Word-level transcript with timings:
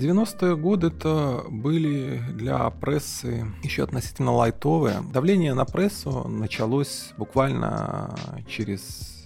90-е 0.00 0.56
годы-то 0.56 1.44
были 1.50 2.22
для 2.32 2.70
прессы 2.70 3.46
еще 3.62 3.84
относительно 3.84 4.32
лайтовые. 4.32 5.02
Давление 5.12 5.52
на 5.52 5.66
прессу 5.66 6.26
началось 6.26 7.12
буквально 7.18 8.14
через 8.48 9.20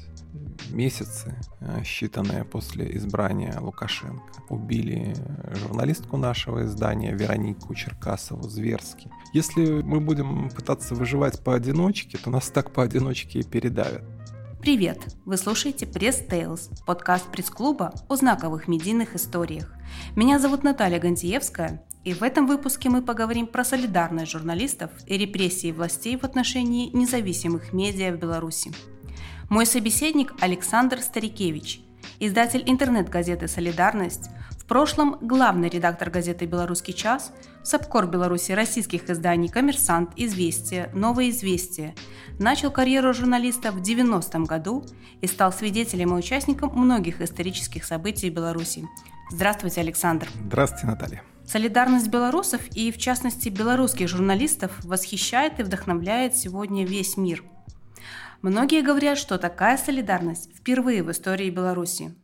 месяцы, 0.70 1.36
э, 1.60 1.82
считанные 1.82 2.44
после 2.44 2.96
избрания 2.96 3.56
Лукашенко. 3.60 4.24
Убили 4.48 5.14
журналистку 5.52 6.16
нашего 6.16 6.64
издания 6.64 7.12
Веронику 7.12 7.72
Черкасову 7.74 8.48
зверски. 8.48 9.08
Если 9.32 9.82
мы 9.82 10.00
будем 10.00 10.50
пытаться 10.50 10.94
выживать 10.96 11.42
поодиночке, 11.42 12.18
то 12.18 12.30
нас 12.30 12.50
так 12.50 12.72
поодиночке 12.72 13.40
и 13.40 13.44
передавят. 13.44 14.02
Привет! 14.64 15.14
Вы 15.26 15.36
слушаете 15.36 15.84
Пресс 15.84 16.22
Tales, 16.26 16.70
подкаст 16.86 17.30
пресс-клуба 17.30 17.92
о 18.08 18.16
знаковых 18.16 18.66
медийных 18.66 19.14
историях. 19.14 19.70
Меня 20.16 20.38
зовут 20.38 20.62
Наталья 20.62 20.98
Гантиевская, 20.98 21.84
и 22.02 22.14
в 22.14 22.22
этом 22.22 22.46
выпуске 22.46 22.88
мы 22.88 23.02
поговорим 23.02 23.46
про 23.46 23.62
солидарность 23.62 24.32
журналистов 24.32 24.90
и 25.06 25.18
репрессии 25.18 25.70
властей 25.70 26.16
в 26.16 26.24
отношении 26.24 26.88
независимых 26.96 27.74
медиа 27.74 28.12
в 28.12 28.18
Беларуси. 28.18 28.72
Мой 29.50 29.66
собеседник 29.66 30.32
Александр 30.40 31.02
Старикевич, 31.02 31.82
издатель 32.18 32.62
интернет-газеты 32.64 33.48
«Солидарность», 33.48 34.30
в 34.58 34.64
прошлом 34.64 35.18
главный 35.20 35.68
редактор 35.68 36.08
газеты 36.08 36.46
«Белорусский 36.46 36.94
час», 36.94 37.32
Сапкор 37.64 38.06
Беларуси 38.06 38.52
российских 38.52 39.08
изданий 39.08 39.48
«Коммерсант», 39.48 40.10
«Известия», 40.16 40.90
«Новое 40.92 41.30
известие». 41.30 41.94
Начал 42.38 42.70
карьеру 42.70 43.14
журналиста 43.14 43.72
в 43.72 43.80
90-м 43.80 44.44
году 44.44 44.84
и 45.22 45.26
стал 45.26 45.50
свидетелем 45.50 46.10
и 46.14 46.18
участником 46.18 46.72
многих 46.74 47.22
исторических 47.22 47.86
событий 47.86 48.28
Беларуси. 48.28 48.86
Здравствуйте, 49.30 49.80
Александр. 49.80 50.28
Здравствуйте, 50.44 50.86
Наталья. 50.86 51.22
Солидарность 51.46 52.08
белорусов 52.08 52.60
и, 52.74 52.92
в 52.92 52.98
частности, 52.98 53.48
белорусских 53.48 54.08
журналистов 54.08 54.72
восхищает 54.84 55.58
и 55.58 55.62
вдохновляет 55.62 56.36
сегодня 56.36 56.84
весь 56.84 57.16
мир. 57.16 57.44
Многие 58.42 58.82
говорят, 58.82 59.16
что 59.16 59.38
такая 59.38 59.78
солидарность 59.78 60.54
впервые 60.54 61.02
в 61.02 61.10
истории 61.10 61.48
Беларуси. 61.48 62.14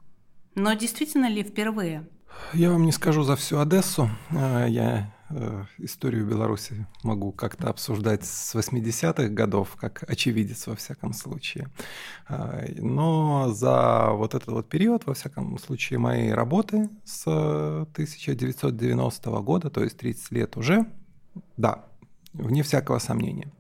Но 0.55 0.74
действительно 0.74 1.30
ли 1.30 1.42
впервые? 1.42 2.06
Я 2.52 2.70
вам 2.72 2.84
не 2.84 2.92
скажу 2.92 3.22
за 3.22 3.36
всю 3.36 3.58
Одессу. 3.58 4.11
А, 4.30 4.66
я 4.66 4.98
э, 4.98 5.19
историю 5.78 6.27
Беларуси 6.27 6.86
могу 7.03 7.33
как-то 7.33 7.69
обсуждать 7.69 8.25
с 8.25 8.55
80-х 8.55 9.28
годов, 9.28 9.77
как 9.77 10.05
очевидец 10.09 10.67
во 10.67 10.75
всяком 10.75 11.12
случае. 11.12 11.69
А, 12.28 12.64
но 12.77 13.53
за 13.53 14.11
вот 14.12 14.34
этот 14.34 14.48
вот 14.48 14.69
период, 14.69 15.06
во 15.06 15.14
всяком 15.14 15.58
случае, 15.58 15.98
моей 15.98 16.33
работы 16.33 16.89
с 17.05 17.27
1990 17.27 19.31
года, 19.42 19.70
то 19.70 19.83
есть 19.83 19.97
30 19.98 20.31
лет 20.33 20.56
уже, 20.56 20.86
да, 21.56 21.84
вне 22.33 22.62
всякого 22.62 22.98
сомнения. 22.98 23.53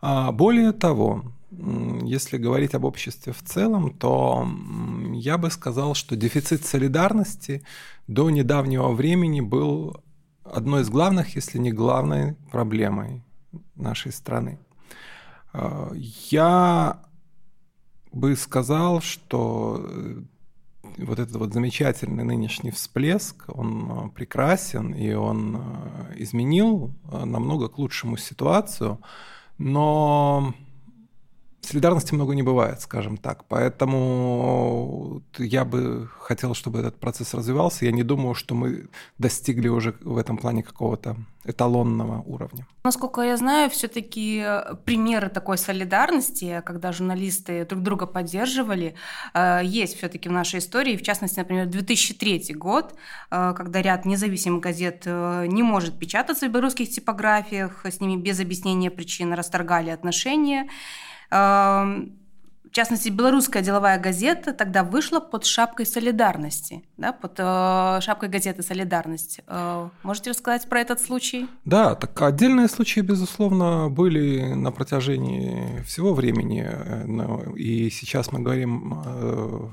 А, 0.00 0.32
более 0.32 0.72
того, 0.72 1.24
если 1.50 2.36
говорить 2.36 2.74
об 2.74 2.84
обществе 2.84 3.32
в 3.32 3.42
целом, 3.42 3.96
то 3.96 4.46
я 5.14 5.38
бы 5.38 5.50
сказал, 5.50 5.94
что 5.94 6.14
дефицит 6.14 6.64
солидарности 6.64 7.62
до 8.06 8.30
недавнего 8.30 8.92
времени 8.92 9.40
был 9.40 10.02
одной 10.52 10.82
из 10.82 10.90
главных, 10.90 11.36
если 11.36 11.58
не 11.58 11.72
главной 11.72 12.34
проблемой 12.50 13.22
нашей 13.74 14.12
страны. 14.12 14.58
А, 15.52 15.90
я 16.30 17.00
бы 18.12 18.36
сказал, 18.36 19.00
что 19.00 19.84
э, 19.84 20.22
вот 20.98 21.18
этот 21.18 21.36
вот 21.36 21.52
замечательный 21.52 22.24
нынешний 22.24 22.70
всплеск, 22.70 23.44
он 23.48 23.90
э, 23.90 24.08
прекрасен, 24.10 24.94
и 24.94 25.12
он 25.12 25.56
э, 25.56 26.14
изменил 26.16 26.94
намного 27.10 27.68
к 27.68 27.78
лучшему 27.78 28.16
ситуацию, 28.16 29.00
но 29.58 30.54
солидарности 31.60 32.14
много 32.14 32.34
не 32.34 32.42
бывает, 32.42 32.80
скажем 32.80 33.16
так. 33.16 33.44
Поэтому 33.44 35.22
я 35.38 35.64
бы 35.64 36.08
хотел, 36.18 36.54
чтобы 36.54 36.80
этот 36.80 36.98
процесс 36.98 37.34
развивался. 37.34 37.84
Я 37.84 37.92
не 37.92 38.02
думаю, 38.02 38.34
что 38.34 38.54
мы 38.54 38.88
достигли 39.18 39.68
уже 39.68 39.94
в 40.00 40.16
этом 40.16 40.38
плане 40.38 40.62
какого-то 40.62 41.16
эталонного 41.44 42.22
уровня. 42.26 42.66
Насколько 42.84 43.22
я 43.22 43.36
знаю, 43.36 43.70
все-таки 43.70 44.44
примеры 44.84 45.28
такой 45.30 45.56
солидарности, 45.56 46.62
когда 46.64 46.92
журналисты 46.92 47.64
друг 47.64 47.82
друга 47.82 48.06
поддерживали, 48.06 48.94
э, 49.34 49.60
есть 49.64 49.96
все-таки 49.96 50.28
в 50.28 50.32
нашей 50.32 50.58
истории. 50.58 50.96
В 50.96 51.02
частности, 51.02 51.38
например, 51.38 51.66
2003 51.66 52.54
год, 52.54 52.94
э, 53.30 53.54
когда 53.56 53.82
ряд 53.82 54.04
независимых 54.04 54.60
газет 54.62 55.02
э, 55.06 55.46
не 55.46 55.62
может 55.62 55.98
печататься 55.98 56.48
в 56.48 56.50
белорусских 56.50 56.90
типографиях, 56.90 57.86
с 57.86 58.00
ними 58.00 58.20
без 58.20 58.40
объяснения 58.40 58.90
причин 58.90 59.32
расторгали 59.32 59.90
отношения. 59.90 60.68
В 62.68 62.72
частности, 62.72 63.08
белорусская 63.08 63.62
деловая 63.62 63.98
газета 63.98 64.52
тогда 64.52 64.84
вышла 64.84 65.20
под 65.20 65.46
шапкой 65.46 65.86
солидарности, 65.86 66.82
да, 66.98 67.12
под 67.12 67.32
э, 67.38 68.00
шапкой 68.02 68.28
газеты 68.28 68.62
«Солидарность». 68.62 69.40
Э, 69.46 69.88
можете 70.02 70.30
рассказать 70.30 70.68
про 70.68 70.80
этот 70.80 71.00
случай? 71.00 71.48
Да, 71.64 71.94
так 71.94 72.20
отдельные 72.20 72.68
случаи, 72.68 73.00
безусловно, 73.00 73.88
были 73.88 74.52
на 74.52 74.70
протяжении 74.70 75.82
всего 75.82 76.12
времени. 76.12 76.66
Э, 76.68 77.54
и 77.56 77.88
сейчас 77.88 78.32
мы 78.32 78.40
говорим 78.40 79.02
э, 79.06 79.70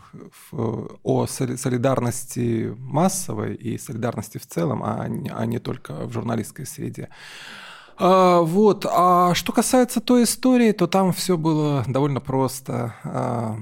о 1.04 1.28
солидарности 1.28 2.74
массовой 2.78 3.56
и 3.56 3.78
солидарности 3.78 4.38
в 4.38 4.48
целом, 4.48 4.84
а 4.84 5.06
а 5.06 5.46
не 5.46 5.60
только 5.60 6.06
в 6.06 6.14
журналистской 6.14 6.66
среде. 6.66 7.10
А, 7.98 8.42
вот. 8.42 8.86
А 8.90 9.34
что 9.34 9.52
касается 9.52 10.02
той 10.02 10.24
истории, 10.24 10.72
то 10.72 10.88
там 10.88 11.14
все 11.14 11.38
было 11.38 11.84
довольно 11.88 12.20
просто. 12.20 12.96
А, 13.04 13.58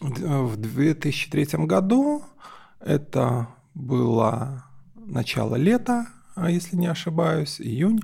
в 0.00 0.56
2003 0.56 1.66
году 1.66 2.22
это 2.80 3.48
было 3.74 4.64
начало 4.94 5.56
лета, 5.56 6.06
а, 6.34 6.50
если 6.50 6.76
не 6.76 6.86
ошибаюсь, 6.86 7.60
июнь. 7.60 8.00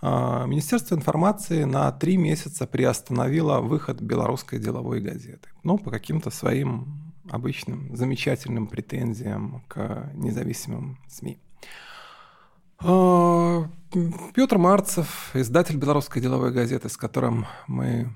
А, 0.00 0.46
Министерство 0.46 0.94
информации 0.94 1.64
на 1.64 1.90
три 1.92 2.16
месяца 2.16 2.66
приостановило 2.66 3.60
выход 3.60 4.00
белорусской 4.00 4.58
деловой 4.58 5.00
газеты. 5.00 5.48
Ну, 5.64 5.78
по 5.78 5.90
каким-то 5.90 6.30
своим 6.30 7.12
обычным 7.30 7.94
замечательным 7.96 8.66
претензиям 8.68 9.62
к 9.68 10.10
независимым 10.14 10.98
СМИ. 11.08 11.38
А, 12.80 13.68
Петр 14.34 14.56
Марцев, 14.56 15.30
издатель 15.34 15.76
белорусской 15.76 16.22
деловой 16.22 16.52
газеты, 16.52 16.88
с 16.88 16.96
которым 16.96 17.46
мы 17.66 18.12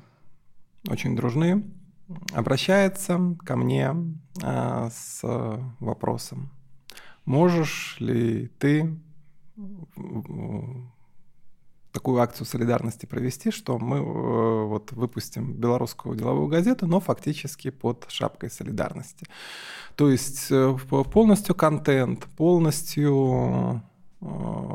очень 0.89 1.17
дружны, 1.17 1.65
обращается 2.33 3.37
ко 3.45 3.57
мне 3.57 3.95
а, 4.43 4.91
с 4.91 5.21
вопросом, 5.81 6.51
можешь 7.25 7.97
ли 7.99 8.49
ты 8.59 8.97
такую 11.93 12.21
акцию 12.21 12.47
солидарности 12.47 13.05
провести, 13.05 13.51
что 13.51 13.79
мы 13.79 13.99
э, 13.99 14.65
вот 14.65 14.93
выпустим 14.93 15.53
белорусскую 15.53 16.17
деловую 16.17 16.49
газету, 16.49 16.87
но 16.87 17.01
фактически 17.01 17.69
под 17.69 18.07
шапкой 18.09 18.51
солидарности. 18.51 19.27
То 19.95 20.09
есть 20.09 20.47
э, 20.51 20.75
полностью 21.13 21.55
контент, 21.55 22.25
полностью 22.39 23.83
Э, 23.83 23.92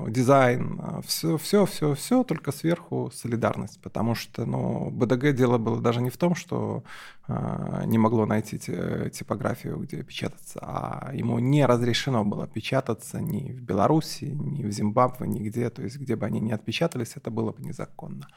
дизайн, 0.09 0.81
все, 1.06 1.38
все, 1.38 1.66
все, 1.66 1.94
все, 1.94 2.24
только 2.24 2.52
сверху 2.52 3.12
солидарность, 3.13 3.80
потому 3.81 4.13
что, 4.16 4.46
ну, 4.46 4.90
БДГ 4.91 5.34
дело 5.34 5.58
было 5.58 5.81
даже 5.81 6.02
не 6.02 6.09
в 6.09 6.18
том, 6.18 6.35
что 6.35 6.84
э, 7.28 7.84
не 7.85 7.97
могло 7.97 8.25
найти 8.25 8.58
типографию, 8.58 9.78
где 9.78 10.03
печататься, 10.03 10.59
а 10.62 11.12
ему 11.13 11.40
не 11.40 11.66
разрешено 11.66 12.26
было 12.26 12.47
печататься 12.47 13.22
ни 13.22 13.52
в 13.52 13.61
Беларуси, 13.61 14.26
ни 14.26 14.64
в 14.64 14.72
Зимбабве, 14.72 15.28
нигде, 15.28 15.70
то 15.70 15.82
есть 15.82 15.97
где 15.97 16.16
бы 16.16 16.26
они 16.26 16.41
ни 16.41 16.52
отпечатались, 16.52 17.14
это 17.16 17.32
было 17.32 17.52
бы 17.52 17.64
незаконно. 17.64 18.28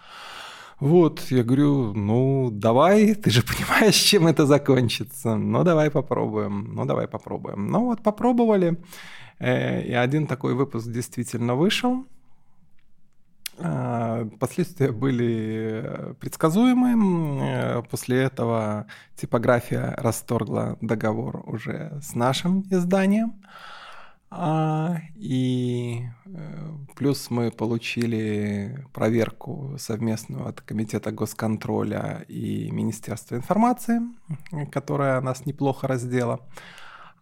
Вот, 0.80 1.26
я 1.30 1.44
говорю, 1.44 1.92
ну, 1.92 2.50
давай, 2.50 3.14
ты 3.14 3.30
же 3.30 3.42
понимаешь, 3.42 3.96
чем 3.96 4.26
это 4.26 4.46
закончится. 4.46 5.36
Ну, 5.36 5.62
давай 5.62 5.90
попробуем, 5.90 6.74
ну, 6.74 6.86
давай 6.86 7.06
попробуем. 7.06 7.66
Ну, 7.70 7.84
вот 7.84 8.02
попробовали. 8.02 8.78
Э, 9.40 9.82
и 9.82 9.92
один 9.92 10.26
такой 10.26 10.54
выпуск 10.54 10.88
действительно 10.88 11.54
вышел. 11.54 12.04
Э, 13.58 14.28
последствия 14.38 14.92
были 14.92 16.14
предсказуемы. 16.20 17.40
Э, 17.42 17.82
после 17.90 18.22
этого 18.22 18.86
типография 19.16 19.94
расторгла 19.96 20.76
договор 20.80 21.42
уже 21.48 21.98
с 22.02 22.14
нашим 22.14 22.60
изданием. 22.70 23.42
А, 24.32 24.98
и 25.16 26.04
плюс 26.94 27.30
мы 27.30 27.50
получили 27.50 28.86
проверку 28.92 29.74
совместную 29.76 30.46
от 30.46 30.60
Комитета 30.60 31.10
госконтроля 31.10 32.24
и 32.28 32.70
Министерства 32.70 33.34
информации, 33.34 34.00
которая 34.70 35.20
нас 35.20 35.46
неплохо 35.46 35.88
раздела. 35.88 36.46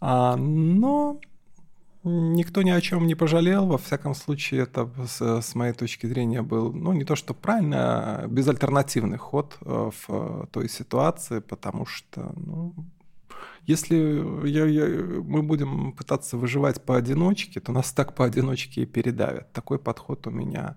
Но 0.02 1.18
Никто 2.04 2.62
ни 2.62 2.70
о 2.70 2.80
чем 2.80 3.06
не 3.06 3.14
пожалел. 3.14 3.66
Во 3.66 3.78
всяком 3.78 4.14
случае, 4.14 4.62
это 4.62 4.88
с, 5.06 5.42
с 5.42 5.54
моей 5.54 5.72
точки 5.72 6.06
зрения 6.06 6.42
был, 6.42 6.72
ну, 6.72 6.92
не 6.92 7.04
то 7.04 7.16
что 7.16 7.34
правильно, 7.34 7.78
а 7.78 8.26
безальтернативный 8.28 9.18
ход 9.18 9.56
э, 9.60 9.90
в 9.90 10.04
э, 10.08 10.46
той 10.52 10.68
ситуации, 10.68 11.40
потому 11.40 11.86
что, 11.86 12.32
ну, 12.36 12.74
если 13.66 14.48
я, 14.48 14.64
я, 14.64 14.86
мы 15.22 15.42
будем 15.42 15.92
пытаться 15.92 16.36
выживать 16.36 16.82
поодиночке, 16.82 17.60
то 17.60 17.72
нас 17.72 17.92
так 17.92 18.14
поодиночке 18.14 18.82
и 18.82 18.86
передавят. 18.86 19.52
Такой 19.52 19.78
подход 19.78 20.26
у 20.26 20.30
меня 20.30 20.76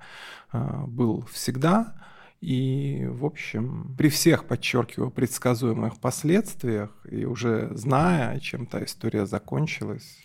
э, 0.52 0.86
был 0.88 1.26
всегда. 1.32 1.94
И, 2.42 3.08
в 3.08 3.24
общем, 3.24 3.94
при 3.96 4.10
всех, 4.10 4.46
подчеркиваю, 4.46 5.12
предсказуемых 5.12 6.00
последствиях, 6.00 6.90
и 7.10 7.24
уже 7.26 7.70
зная, 7.76 8.40
чем 8.40 8.66
та 8.66 8.84
история 8.84 9.28
закончилась, 9.28 10.18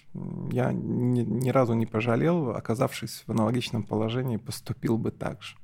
я 0.52 0.72
ни, 0.72 1.20
ни 1.20 1.50
разу 1.50 1.74
не 1.74 1.86
пожалел, 1.86 2.50
оказавшись 2.50 3.24
в 3.26 3.30
аналогичном 3.32 3.82
положении, 3.82 4.36
поступил 4.36 4.98
бы 4.98 5.10
так 5.10 5.42
же. 5.42 5.56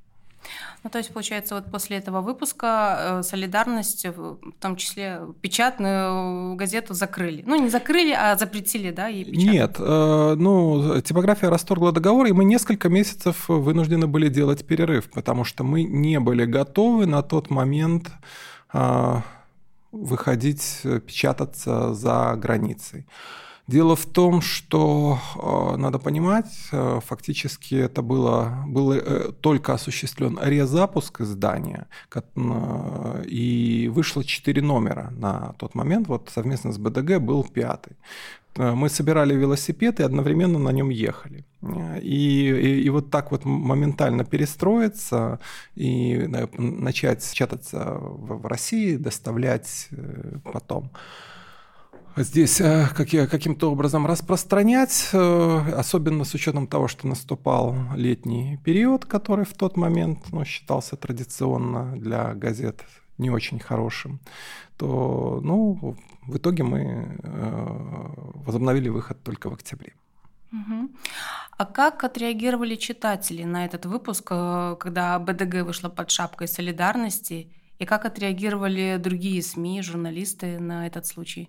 Ну, 0.83 0.91
то 0.91 0.99
есть, 0.99 1.13
получается, 1.13 1.55
вот 1.55 1.71
после 1.71 1.99
этого 1.99 2.21
выпуска 2.21 3.21
э, 3.21 3.23
«Солидарность», 3.23 4.05
в 4.05 4.39
том 4.61 4.77
числе 4.77 5.21
печатную 5.41 6.57
газету 6.57 6.95
закрыли. 6.95 7.45
Ну, 7.47 7.61
не 7.63 7.71
закрыли, 7.71 8.13
а 8.13 8.37
запретили, 8.37 8.91
да, 8.91 9.07
ей 9.07 9.25
печатать? 9.25 9.53
Нет, 9.53 9.77
э, 9.79 10.35
ну, 10.37 11.01
типография 11.01 11.49
расторгла 11.49 11.93
договор, 11.93 12.27
и 12.27 12.33
мы 12.33 12.45
несколько 12.45 12.89
месяцев 12.89 13.49
вынуждены 13.49 14.07
были 14.07 14.29
делать 14.29 14.67
перерыв, 14.67 15.11
потому 15.11 15.45
что 15.45 15.63
мы 15.65 15.85
не 15.85 16.19
были 16.19 16.45
готовы 16.45 17.07
на 17.07 17.23
тот 17.23 17.51
момент 17.51 18.11
э, 18.73 19.21
выходить, 19.93 20.81
печататься 21.07 21.95
за 21.95 22.35
границей. 22.37 23.07
Дело 23.69 23.95
в 23.95 24.07
том, 24.07 24.41
что 24.41 25.19
э, 25.37 25.77
надо 25.77 26.01
понимать, 26.01 26.53
э, 26.73 27.01
фактически 27.07 27.77
это 27.77 28.03
было, 28.03 28.65
был 28.67 28.93
э, 28.93 29.31
только 29.41 29.73
осуществлен 29.73 30.37
резапуск 30.43 31.21
издания, 31.21 31.87
и 33.25 33.91
вышло 33.95 34.25
четыре 34.25 34.63
номера 34.63 35.13
на 35.17 35.55
тот 35.59 35.77
момент, 35.77 36.09
вот 36.09 36.29
совместно 36.35 36.73
с 36.73 36.79
БДГ 36.79 37.21
был 37.21 37.45
пятый. 37.45 37.97
Мы 38.57 38.91
собирали 38.91 39.35
велосипед 39.35 40.01
и 40.01 40.03
одновременно 40.03 40.59
на 40.59 40.73
нем 40.73 40.91
ехали. 40.91 41.47
И, 42.03 42.49
и, 42.49 42.83
и 42.83 42.91
вот 42.91 43.11
так 43.11 43.31
вот 43.31 43.47
моментально 43.47 44.25
перестроиться 44.25 45.39
и 45.75 46.29
начать 46.59 47.27
печататься 47.31 47.97
в 47.99 48.47
России, 48.47 48.97
доставлять 48.97 49.89
потом 50.45 50.91
здесь 52.17 52.61
э, 52.61 52.89
каким-то 52.95 53.71
образом 53.71 54.07
распространять, 54.07 55.11
э, 55.13 55.75
особенно 55.77 56.25
с 56.25 56.35
учетом 56.35 56.67
того, 56.67 56.89
что 56.89 57.07
наступал 57.07 57.75
летний 57.95 58.59
период, 58.65 59.05
который 59.05 59.45
в 59.45 59.55
тот 59.55 59.77
момент 59.77 60.33
ну, 60.33 60.45
считался 60.45 60.97
традиционно 60.97 61.97
для 61.97 62.35
газет 62.35 62.85
не 63.19 63.31
очень 63.31 63.59
хорошим, 63.59 64.21
то 64.77 65.41
ну, 65.43 65.97
в 66.27 66.37
итоге 66.37 66.63
мы 66.65 67.19
э, 67.23 68.07
возобновили 68.35 68.89
выход 68.89 69.23
только 69.23 69.51
в 69.51 69.55
октябре. 69.55 69.95
А 71.57 71.65
как 71.65 72.05
отреагировали 72.05 72.77
читатели 72.77 73.43
на 73.45 73.65
этот 73.65 73.87
выпуск, 73.87 74.25
когда 74.27 75.19
БДГ 75.19 75.63
вышла 75.63 75.89
под 75.89 76.11
шапкой 76.11 76.47
солидарности, 76.47 77.51
и 77.79 77.87
как 77.87 78.05
отреагировали 78.05 78.99
другие 79.03 79.43
СМИ, 79.43 79.81
журналисты 79.83 80.59
на 80.61 80.87
этот 80.87 81.07
случай? 81.07 81.49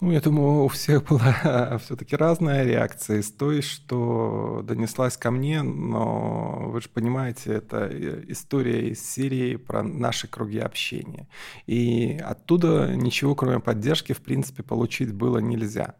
Ну, 0.00 0.12
я 0.12 0.20
думаю, 0.22 0.64
у 0.64 0.68
всех 0.68 1.04
была 1.04 1.78
все-таки 1.84 2.16
разная 2.16 2.64
реакция 2.64 3.18
из 3.18 3.30
той, 3.30 3.60
что 3.60 4.64
донеслась 4.66 5.18
ко 5.18 5.30
мне, 5.30 5.62
но 5.62 6.70
вы 6.70 6.80
же 6.80 6.88
понимаете, 6.88 7.52
это 7.52 7.86
история 8.28 8.88
из 8.88 9.06
Сирии 9.06 9.56
про 9.56 9.82
наши 9.82 10.26
круги 10.26 10.58
общения. 10.58 11.28
И 11.66 12.18
оттуда 12.24 12.94
ничего, 12.94 13.34
кроме 13.34 13.60
поддержки, 13.60 14.14
в 14.14 14.22
принципе, 14.22 14.62
получить 14.62 15.12
было 15.12 15.36
нельзя. 15.36 15.96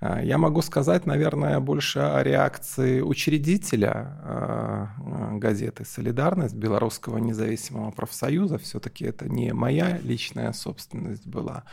А, 0.00 0.22
я 0.22 0.38
могу 0.38 0.62
сказать, 0.62 1.04
наверное, 1.04 1.60
больше 1.60 1.98
о 1.98 2.22
реакции 2.22 3.02
учредителя 3.02 4.18
а, 4.22 4.88
газеты 5.34 5.84
«Солидарность» 5.84 6.54
Белорусского 6.54 7.18
независимого 7.18 7.90
профсоюза. 7.90 8.56
Все-таки 8.56 9.04
это 9.04 9.28
не 9.28 9.52
моя 9.52 9.98
личная 9.98 10.54
собственность 10.54 11.26
была. 11.26 11.64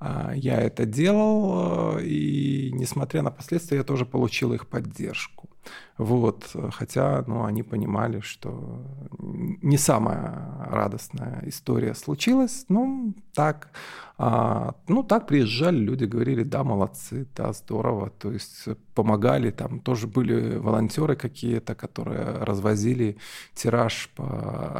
А, 0.00 0.32
я 0.34 0.60
это 0.60 0.84
делал, 0.86 1.98
э, 1.98 2.04
и 2.04 2.70
несмотря 2.72 3.22
на 3.22 3.30
последствия, 3.30 3.78
я 3.78 3.84
тоже 3.84 4.06
получил 4.06 4.52
их 4.52 4.68
поддержку. 4.68 5.48
Вот, 5.96 6.56
хотя, 6.72 7.22
ну, 7.28 7.44
они 7.44 7.62
понимали, 7.62 8.18
что 8.18 8.82
не 9.18 9.78
самая 9.78 10.66
радостная 10.66 11.42
история 11.46 11.94
случилась, 11.94 12.66
ну, 12.68 13.14
так, 13.32 13.70
а, 14.18 14.74
ну, 14.88 15.04
так 15.04 15.28
приезжали 15.28 15.76
люди, 15.76 16.04
говорили, 16.04 16.42
да, 16.42 16.64
молодцы, 16.64 17.28
да, 17.36 17.52
здорово, 17.52 18.10
то 18.10 18.32
есть 18.32 18.64
помогали, 18.96 19.52
там 19.52 19.78
тоже 19.78 20.08
были 20.08 20.56
волонтеры 20.56 21.14
какие-то, 21.14 21.76
которые 21.76 22.38
развозили 22.38 23.16
тираж 23.54 24.10
по 24.16 24.24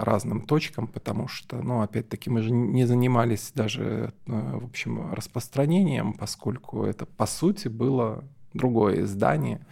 разным 0.01 0.41
точкам, 0.41 0.89
потому 0.89 1.29
что, 1.29 1.63
ну, 1.63 1.83
опять-таки, 1.83 2.29
мы 2.29 2.43
же 2.43 2.51
не 2.51 2.87
занимались 2.87 3.53
даже, 3.55 4.13
э, 4.27 4.59
в 4.59 4.65
общем, 4.65 5.13
распространением, 5.15 6.13
поскольку 6.13 6.85
это, 6.85 7.07
по 7.07 7.27
сути, 7.27 7.69
было 7.69 8.25
другое 8.53 9.03
издание, 9.03 9.65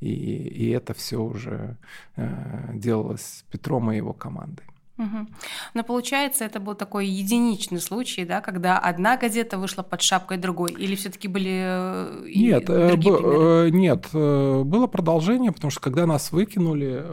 и, 0.00 0.08
и 0.08 0.70
это 0.70 0.94
все 0.94 1.22
уже 1.22 1.76
э, 2.16 2.70
делалось 2.74 3.44
Петром 3.50 3.90
и 3.92 3.96
его 3.96 4.12
командой. 4.12 4.64
Угу. 4.98 5.26
Но 5.74 5.84
получается, 5.84 6.44
это 6.44 6.58
был 6.58 6.74
такой 6.74 7.06
единичный 7.06 7.80
случай, 7.80 8.24
да, 8.24 8.40
когда 8.40 8.78
одна 8.78 9.16
газета 9.18 9.58
вышла 9.58 9.82
под 9.82 10.00
шапкой 10.00 10.38
другой, 10.38 10.72
или 10.72 10.94
все-таки 10.94 11.28
были 11.28 11.62
э, 11.64 12.28
нет, 12.34 12.70
э, 12.70 12.88
другие 12.88 13.18
б, 13.18 13.70
нет, 13.72 14.08
было 14.12 14.86
продолжение, 14.86 15.52
потому 15.52 15.70
что 15.70 15.80
когда 15.80 16.06
нас 16.06 16.32
выкинули, 16.32 17.04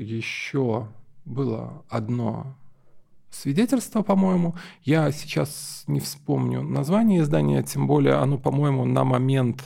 еще 0.00 0.86
было 1.24 1.82
одно 1.88 2.54
свидетельство, 3.34 4.02
по-моему. 4.02 4.54
Я 4.82 5.10
сейчас 5.10 5.84
не 5.86 6.00
вспомню 6.00 6.62
название 6.62 7.20
издания, 7.20 7.62
тем 7.62 7.86
более 7.86 8.14
оно, 8.14 8.38
по-моему, 8.38 8.84
на 8.84 9.04
момент 9.04 9.64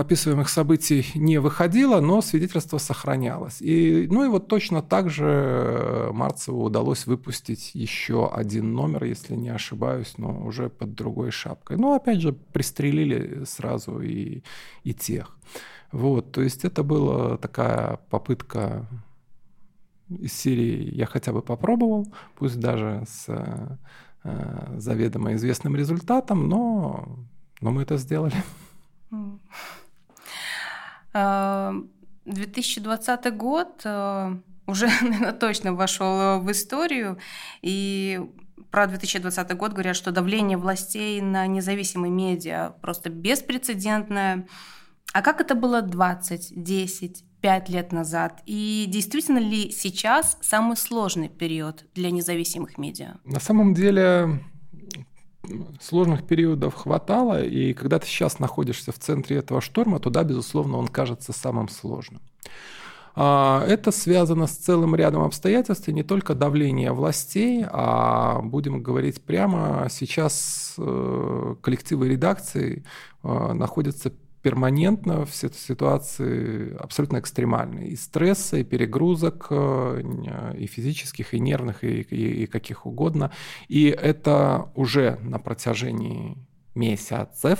описываемых 0.00 0.48
событий 0.48 1.06
не 1.14 1.38
выходило, 1.38 2.00
но 2.00 2.20
свидетельство 2.22 2.78
сохранялось. 2.78 3.60
И, 3.60 4.06
ну 4.10 4.24
и 4.24 4.28
вот 4.28 4.48
точно 4.48 4.82
так 4.82 5.10
же 5.10 5.24
э, 5.26 6.10
Марцеву 6.12 6.64
удалось 6.64 7.06
выпустить 7.06 7.74
еще 7.74 8.28
один 8.28 8.74
номер, 8.74 9.04
если 9.04 9.34
не 9.34 9.48
ошибаюсь, 9.48 10.14
но 10.18 10.44
уже 10.44 10.68
под 10.68 10.94
другой 10.94 11.30
шапкой. 11.30 11.76
Но 11.76 11.94
опять 11.94 12.20
же 12.20 12.32
пристрелили 12.32 13.44
сразу 13.44 14.00
и, 14.00 14.42
и 14.84 14.94
тех. 14.94 15.36
Вот, 15.92 16.32
то 16.32 16.42
есть 16.42 16.64
это 16.64 16.82
была 16.82 17.36
такая 17.36 17.98
попытка 18.10 18.86
из 20.08 20.32
серии 20.32 20.94
«Я 20.94 21.06
хотя 21.06 21.32
бы 21.32 21.42
попробовал», 21.42 22.06
пусть 22.36 22.60
даже 22.60 23.04
с 23.08 23.26
э, 23.28 24.76
заведомо 24.78 25.34
известным 25.34 25.76
результатом, 25.76 26.48
но 26.48 27.18
но 27.60 27.70
мы 27.70 27.82
это 27.82 27.96
сделали. 27.96 28.34
2020 31.12 33.26
а, 33.26 33.30
год 33.30 33.82
э, 33.84 34.36
уже, 34.66 34.86
наверное, 35.02 35.32
точно 35.32 35.74
вошел 35.74 36.40
в 36.40 36.50
историю. 36.50 37.18
И 37.62 38.20
про 38.70 38.86
2020 38.86 39.56
год 39.56 39.72
говорят, 39.72 39.96
что 39.96 40.12
давление 40.12 40.58
властей 40.58 41.20
на 41.20 41.46
независимые 41.46 42.10
медиа 42.10 42.74
просто 42.82 43.10
беспрецедентное. 43.10 44.46
А 45.12 45.22
как 45.22 45.40
это 45.40 45.54
было 45.54 45.80
20, 45.80 46.62
10, 46.62 47.24
5 47.40 47.68
лет 47.70 47.92
назад? 47.92 48.42
И 48.44 48.84
действительно 48.88 49.38
ли 49.38 49.70
сейчас 49.70 50.36
самый 50.42 50.76
сложный 50.76 51.28
период 51.28 51.86
для 51.94 52.10
независимых 52.10 52.76
медиа? 52.76 53.16
На 53.24 53.40
самом 53.40 53.72
деле 53.72 54.40
сложных 55.80 56.26
периодов 56.26 56.74
хватало, 56.74 57.42
и 57.42 57.72
когда 57.72 57.98
ты 57.98 58.06
сейчас 58.06 58.38
находишься 58.38 58.92
в 58.92 58.98
центре 58.98 59.38
этого 59.38 59.60
шторма, 59.60 59.98
туда, 60.00 60.24
безусловно, 60.24 60.78
он 60.78 60.88
кажется 60.88 61.32
самым 61.32 61.68
сложным. 61.68 62.20
А, 63.18 63.64
это 63.66 63.92
связано 63.92 64.46
с 64.46 64.52
целым 64.52 64.94
рядом 64.94 65.22
обстоятельств, 65.22 65.88
и 65.88 65.92
не 65.92 66.02
только 66.02 66.34
давление 66.34 66.92
властей, 66.92 67.64
а, 67.66 68.42
будем 68.42 68.82
говорить 68.82 69.22
прямо, 69.22 69.88
сейчас 69.90 70.74
э, 70.76 71.54
коллективы 71.62 72.08
редакции 72.08 72.84
э, 73.22 73.52
находятся 73.54 74.12
перманентно 74.46 75.24
в 75.26 75.34
ситуации 75.34 76.76
абсолютно 76.76 77.18
экстремальной. 77.18 77.88
И 77.88 77.96
стресса, 77.96 78.58
и 78.58 78.62
перегрузок, 78.62 79.48
э, 79.50 80.02
и 80.56 80.66
физических, 80.66 81.34
и 81.34 81.40
нервных, 81.40 81.82
и, 81.82 82.02
и, 82.02 82.44
и 82.44 82.46
каких 82.46 82.86
угодно. 82.86 83.32
И 83.66 83.86
это 83.88 84.70
уже 84.76 85.18
на 85.22 85.40
протяжении 85.40 86.36
месяцев 86.76 87.58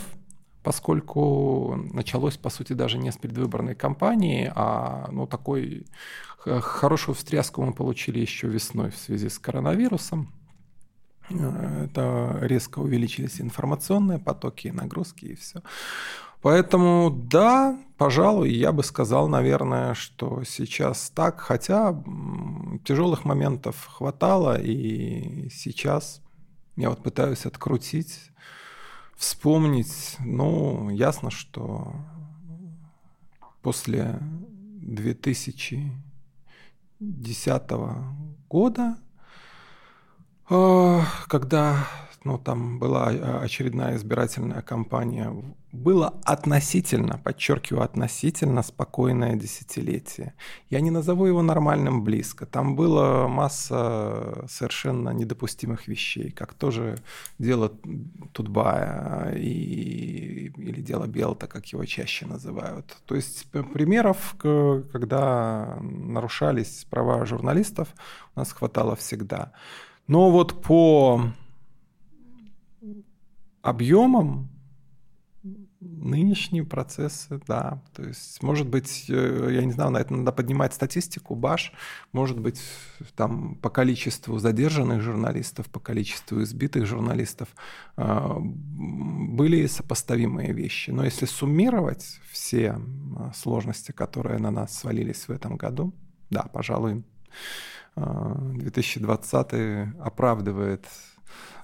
поскольку 0.63 1.77
началось, 1.93 2.37
по 2.37 2.51
сути, 2.51 2.73
даже 2.73 2.99
не 2.99 3.13
с 3.13 3.17
предвыборной 3.17 3.77
кампании, 3.77 4.51
а 4.53 5.09
ну, 5.13 5.27
такой 5.27 5.87
хорошую 6.61 7.15
встряску 7.15 7.63
мы 7.63 7.73
получили 7.73 8.19
еще 8.19 8.49
весной 8.49 8.91
в 8.91 8.97
связи 8.97 9.29
с 9.29 9.39
коронавирусом. 9.39 10.33
Это 11.31 12.39
резко 12.43 12.79
увеличились 12.79 13.41
информационные 13.41 14.19
потоки, 14.19 14.69
нагрузки 14.69 15.27
и 15.27 15.35
все. 15.35 15.63
Поэтому 16.43 17.11
да, 17.11 17.79
пожалуй, 17.97 18.53
я 18.53 18.71
бы 18.71 18.85
сказал, 18.85 19.29
наверное, 19.29 19.95
что 19.95 20.45
сейчас 20.45 21.11
так, 21.11 21.41
хотя 21.41 22.01
тяжелых 22.85 23.25
моментов 23.25 23.87
хватало, 23.87 24.61
и 24.61 25.49
сейчас 25.51 26.21
я 26.77 26.91
вот 26.91 27.03
пытаюсь 27.03 27.47
открутить, 27.47 28.31
вспомнить. 29.17 30.17
Ну, 30.21 30.91
ясно, 30.91 31.31
что 31.31 31.95
после 33.63 34.21
2010 34.83 37.71
года, 38.49 38.97
когда 40.49 41.87
ну, 42.27 42.39
там 42.39 42.81
была 42.81 43.13
э, 43.13 43.45
очередная 43.45 43.97
избирательная 43.97 44.61
кампания, 44.61 45.33
было 45.71 46.15
относительно, 46.25 47.19
подчеркиваю, 47.19 47.85
относительно 47.85 48.63
спокойное 48.63 49.37
десятилетие. 49.37 50.35
Я 50.69 50.81
не 50.81 50.91
назову 50.91 51.27
его 51.27 51.43
нормальным 51.43 52.03
близко. 52.03 52.45
Там 52.45 52.75
была 52.75 53.29
масса 53.29 54.45
совершенно 54.49 55.11
недопустимых 55.11 55.87
вещей, 55.87 56.33
как 56.33 56.55
тоже 56.55 56.99
дело 57.39 57.73
Тутбая 58.33 59.33
и, 59.37 60.53
или 60.57 60.81
дело 60.81 61.07
Белта, 61.07 61.47
как 61.47 61.67
его 61.67 61.85
чаще 61.85 62.27
называют. 62.27 62.97
То 63.05 63.15
есть 63.15 63.47
примеров, 63.51 64.35
когда 64.39 65.79
нарушались 65.81 66.87
права 66.91 67.25
журналистов, 67.25 67.89
у 68.35 68.41
нас 68.41 68.53
хватало 68.53 68.97
всегда. 68.97 69.53
Но 70.07 70.31
вот 70.31 70.63
по 70.63 71.33
объемом 73.63 74.49
нынешние 75.81 76.65
процессы, 76.65 77.41
да. 77.47 77.83
То 77.95 78.05
есть, 78.05 78.43
может 78.43 78.69
быть, 78.69 79.07
э, 79.09 79.49
я 79.53 79.65
не 79.65 79.73
знаю, 79.73 79.91
на 79.91 79.99
это 79.99 80.15
надо 80.15 80.33
поднимать 80.33 80.73
статистику, 80.73 81.35
БАШ, 81.35 81.73
может 82.13 82.39
быть, 82.39 82.61
там 83.15 83.57
по 83.57 83.71
количеству 83.71 84.39
задержанных 84.39 85.03
журналистов, 85.03 85.67
по 85.67 85.81
количеству 85.81 86.43
избитых 86.43 86.87
журналистов 86.87 87.49
э, 87.97 88.37
были 88.39 89.67
сопоставимые 89.67 90.53
вещи. 90.53 90.91
Но 90.91 91.05
если 91.05 91.27
суммировать 91.27 92.21
все 92.31 92.79
э, 92.79 93.31
сложности, 93.35 93.93
которые 93.93 94.39
на 94.39 94.51
нас 94.51 94.79
свалились 94.79 95.29
в 95.29 95.31
этом 95.31 95.57
году, 95.57 95.93
да, 96.31 96.43
пожалуй, 96.53 97.05
2020 97.97 100.01
оправдывает 100.01 100.87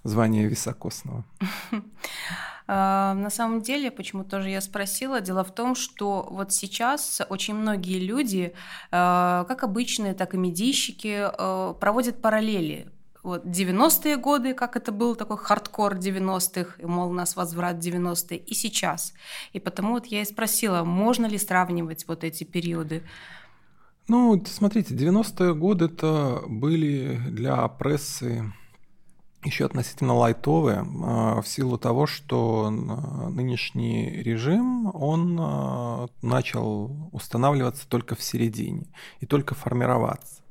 звание 0.03 0.49
високосного. 0.49 1.25
А, 2.67 3.15
на 3.15 3.31
самом 3.31 3.61
деле, 3.61 3.91
почему 3.91 4.25
тоже 4.25 4.51
я 4.51 4.61
спросила, 4.61 5.21
дело 5.21 5.45
в 5.45 5.55
том, 5.55 5.75
что 5.75 6.27
вот 6.31 6.53
сейчас 6.53 7.21
очень 7.29 7.55
многие 7.55 7.99
люди, 7.99 8.55
а, 8.91 9.45
как 9.45 9.63
обычные, 9.63 10.15
так 10.15 10.35
и 10.35 10.39
медийщики, 10.39 11.29
проводят 11.79 12.21
параллели 12.21 12.91
вот 13.23 13.45
90-е 13.45 14.17
годы, 14.17 14.55
как 14.55 14.77
это 14.77 14.91
был 14.91 15.15
такой 15.15 15.37
хардкор 15.37 15.95
90-х, 15.95 16.75
и, 16.79 16.87
мол, 16.87 17.11
у 17.11 17.13
нас 17.13 17.37
возврат 17.37 17.77
90-е, 17.77 18.39
и 18.39 18.55
сейчас. 18.55 19.15
И 19.53 19.61
потому 19.61 19.95
вот 19.95 20.07
я 20.07 20.23
и 20.23 20.25
спросила, 20.25 20.83
можно 20.83 21.27
ли 21.27 21.39
сравнивать 21.39 22.07
вот 22.09 22.25
эти 22.25 22.45
периоды? 22.45 23.05
Ну, 24.09 24.43
смотрите, 24.47 24.95
90-е 24.95 25.55
годы 25.55 25.87
это 25.87 26.43
были 26.47 27.17
для 27.29 27.67
прессы 27.69 28.53
еще 29.45 29.65
относительно 29.65 30.15
лайтовые 30.15 30.85
а, 31.05 31.41
в 31.41 31.49
силу 31.49 31.79
того, 31.79 32.07
что 32.07 32.71
нынешний 32.71 34.23
режим, 34.23 34.91
он 34.95 35.37
а, 35.41 36.09
начал 36.21 37.09
устанавливаться 37.13 37.89
только 37.89 38.15
в 38.15 38.23
середине 38.23 38.87
и 39.21 39.27
только 39.27 39.55
формироваться. 39.55 40.42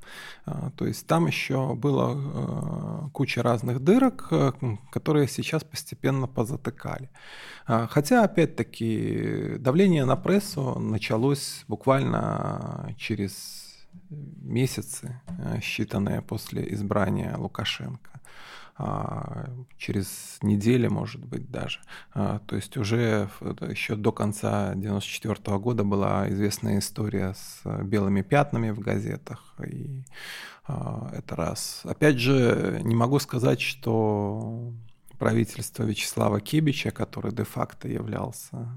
А, 0.46 0.72
то 0.72 0.86
есть 0.86 1.08
там 1.08 1.28
еще 1.28 1.76
было 1.76 3.10
куча 3.14 3.44
разных 3.44 3.80
дырок, 3.80 4.30
которые 4.92 5.28
сейчас 5.28 5.64
постепенно 5.64 6.28
позатыкали. 6.28 7.10
Хотя, 7.66 8.24
опять-таки, 8.24 9.56
давление 9.60 10.06
на 10.06 10.16
прессу 10.16 10.80
началось 10.80 11.64
буквально 11.68 12.96
через 12.98 13.70
месяцы, 14.10 15.22
считанные 15.58 16.22
после 16.22 16.74
избрания 16.74 17.36
Лукашенко. 17.38 18.20
А, 18.78 19.50
через 19.78 20.40
неделю, 20.42 20.92
может 20.92 21.24
быть, 21.26 21.50
даже. 21.52 21.80
А, 22.14 22.40
то 22.40 22.56
есть 22.56 22.78
уже 22.78 23.30
еще 23.68 23.96
до 23.96 24.12
конца 24.12 24.74
94 24.76 25.58
года 25.60 25.84
была 25.84 26.30
известная 26.30 26.80
история 26.80 27.34
с 27.34 27.62
белыми 27.84 28.22
пятнами 28.22 28.72
в 28.72 28.80
газетах. 28.80 29.56
И 29.66 30.04
а, 30.66 31.12
это 31.14 31.36
раз. 31.36 31.82
Опять 31.84 32.18
же, 32.18 32.82
не 32.84 32.96
могу 32.96 33.20
сказать, 33.20 33.62
что 33.62 34.74
правительство 35.20 35.84
Вячеслава 35.84 36.40
Кибича, 36.40 36.90
который 36.90 37.32
де-факто 37.32 37.88
являлся 37.88 38.68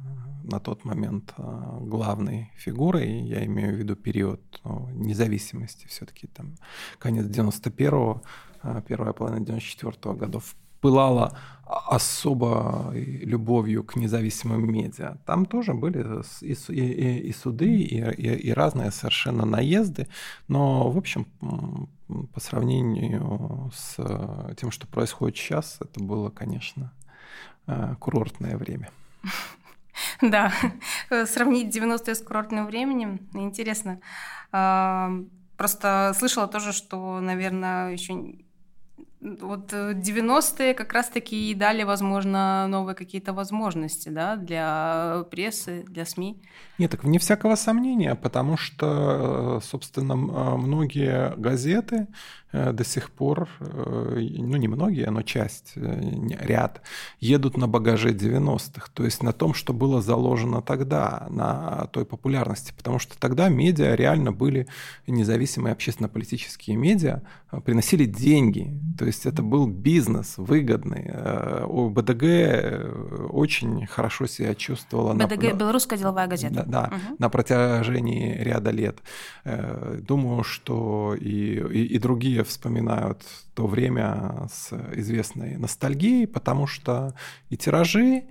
на 0.43 0.61
тот 0.61 0.85
момент 0.85 1.33
главной 1.39 2.53
фигурой, 2.57 3.23
я 3.23 3.47
имею 3.47 3.75
в 3.75 3.79
виду 3.79 3.97
период 3.97 4.61
ну, 4.63 4.91
независимости, 4.91 5.87
все-таки 5.87 6.27
там 6.27 6.57
конец 6.99 7.25
91-го, 7.25 8.23
а, 8.23 8.29
первая 8.87 9.13
половина 9.13 9.45
94 9.45 10.15
годов 10.15 10.55
пылала 10.81 11.39
особо 11.67 12.91
любовью 12.93 13.85
к 13.85 13.97
независимым 13.97 14.71
медиа. 14.71 15.17
Там 15.25 15.47
тоже 15.47 15.73
были 15.73 16.23
и, 16.43 16.53
и, 16.53 17.19
и 17.21 17.33
суды, 17.33 17.75
и, 17.75 17.97
и, 17.97 18.35
и 18.49 18.53
разные 18.53 18.91
совершенно 18.91 19.47
наезды, 19.47 20.09
но, 20.47 20.91
в 20.91 20.99
общем, 20.99 21.27
по 22.35 22.41
сравнению 22.41 23.71
с 23.75 23.97
тем, 24.59 24.71
что 24.71 24.87
происходит 24.87 25.39
сейчас, 25.39 25.79
это 25.81 26.05
было, 26.05 26.29
конечно, 26.29 26.93
э, 27.67 27.95
курортное 27.99 28.57
время. 28.57 28.91
Да, 30.21 30.53
сравнить 31.27 31.75
90-е 31.75 32.15
с 32.15 32.21
курортным 32.21 32.67
временем 32.67 33.21
интересно. 33.33 34.01
А, 34.51 35.11
просто 35.57 36.13
слышала 36.19 36.49
тоже, 36.49 36.73
что, 36.73 37.21
наверное, 37.21 37.93
еще 37.93 38.35
вот 39.25 39.73
90-е 39.73 40.71
э, 40.71 40.75
как 40.75 40.93
раз-таки 40.93 41.51
и 41.51 41.55
дали, 41.55 41.83
возможно, 41.83 42.67
новые 42.69 42.95
какие-то 42.95 43.33
возможности 43.33 44.11
да, 44.11 44.37
для 44.37 45.25
прессы, 45.31 45.85
для 45.89 46.05
СМИ. 46.05 46.43
Нет, 46.79 46.91
так 46.91 47.05
вне 47.05 47.19
всякого 47.19 47.55
сомнения, 47.55 48.15
потому 48.15 48.57
что, 48.57 49.59
э, 49.63 49.65
собственно, 49.65 50.13
э, 50.13 50.57
многие 50.57 51.35
газеты 51.37 52.07
до 52.73 52.85
сих 52.85 53.11
пор, 53.11 53.49
ну 53.61 54.57
не 54.57 54.69
многие, 54.69 55.11
но 55.11 55.23
часть, 55.23 55.73
ряд, 55.75 56.83
едут 57.21 57.57
на 57.57 57.67
багаже 57.69 58.11
90-х, 58.11 58.89
то 58.95 59.05
есть 59.05 59.23
на 59.23 59.33
том, 59.33 59.55
что 59.55 59.73
было 59.73 60.01
заложено 60.01 60.63
тогда, 60.63 61.27
на 61.31 61.87
той 61.93 62.05
популярности, 62.05 62.73
потому 62.77 62.99
что 62.99 63.19
тогда 63.19 63.49
медиа 63.49 63.95
реально 63.95 64.33
были 64.33 64.67
независимые 65.07 65.73
общественно-политические 65.73 66.77
медиа, 66.77 67.23
приносили 67.65 68.05
деньги, 68.05 68.73
то 68.99 69.05
есть 69.05 69.27
это 69.27 69.43
был 69.43 69.67
бизнес 69.67 70.35
выгодный. 70.37 71.11
БДГ 71.95 73.31
очень 73.31 73.87
хорошо 73.87 74.27
себя 74.27 74.55
чувствовала. 74.55 75.15
БДГ 75.15 75.53
на, 75.53 75.57
Белорусская 75.57 75.99
деловая 75.99 76.27
газета. 76.27 76.55
Да, 76.55 76.65
да 76.65 76.91
угу. 76.93 77.17
на 77.19 77.29
протяжении 77.29 78.37
ряда 78.39 78.71
лет. 78.71 78.99
Э, 79.45 79.99
думаю, 80.01 80.45
что 80.45 81.15
и, 81.15 81.57
и, 81.57 81.87
и 81.87 81.99
другие 81.99 82.44
вспоминают 82.45 83.23
то 83.55 83.67
время 83.67 84.49
с 84.53 84.73
известной 84.95 85.57
ностальгией, 85.57 86.27
потому 86.27 86.67
что 86.67 87.15
и 87.51 87.57
тиражи, 87.57 88.25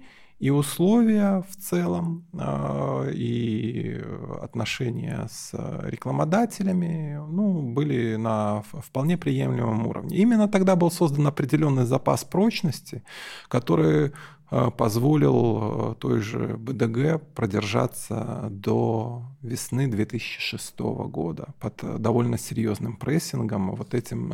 и 0.44 0.50
условия 0.50 1.42
в 1.50 1.56
целом, 1.56 2.26
а, 2.38 3.08
и 3.10 3.98
отношения 4.42 5.26
с 5.32 5.54
рекламодателями 5.84 7.18
ну, 7.30 7.62
были 7.62 8.18
на 8.18 8.62
вполне 8.74 9.18
приемлемом 9.18 9.88
уровне. 9.88 10.18
Именно 10.18 10.50
тогда 10.50 10.76
был 10.76 10.92
создан 10.92 11.28
определенный 11.28 11.86
запас 11.86 12.26
прочности, 12.26 13.04
который 13.48 14.12
а, 14.50 14.70
позволил 14.70 15.60
а, 15.62 15.96
той 15.96 16.20
же 16.20 16.58
БДГ 16.58 17.22
продержаться 17.34 18.50
до 18.52 19.24
весны 19.42 19.88
2006 19.88 20.78
года 21.08 21.54
под 21.62 22.02
довольно 22.02 22.38
серьезным 22.38 22.98
прессингом, 22.98 23.74
вот 23.78 23.94
этим 23.94 24.34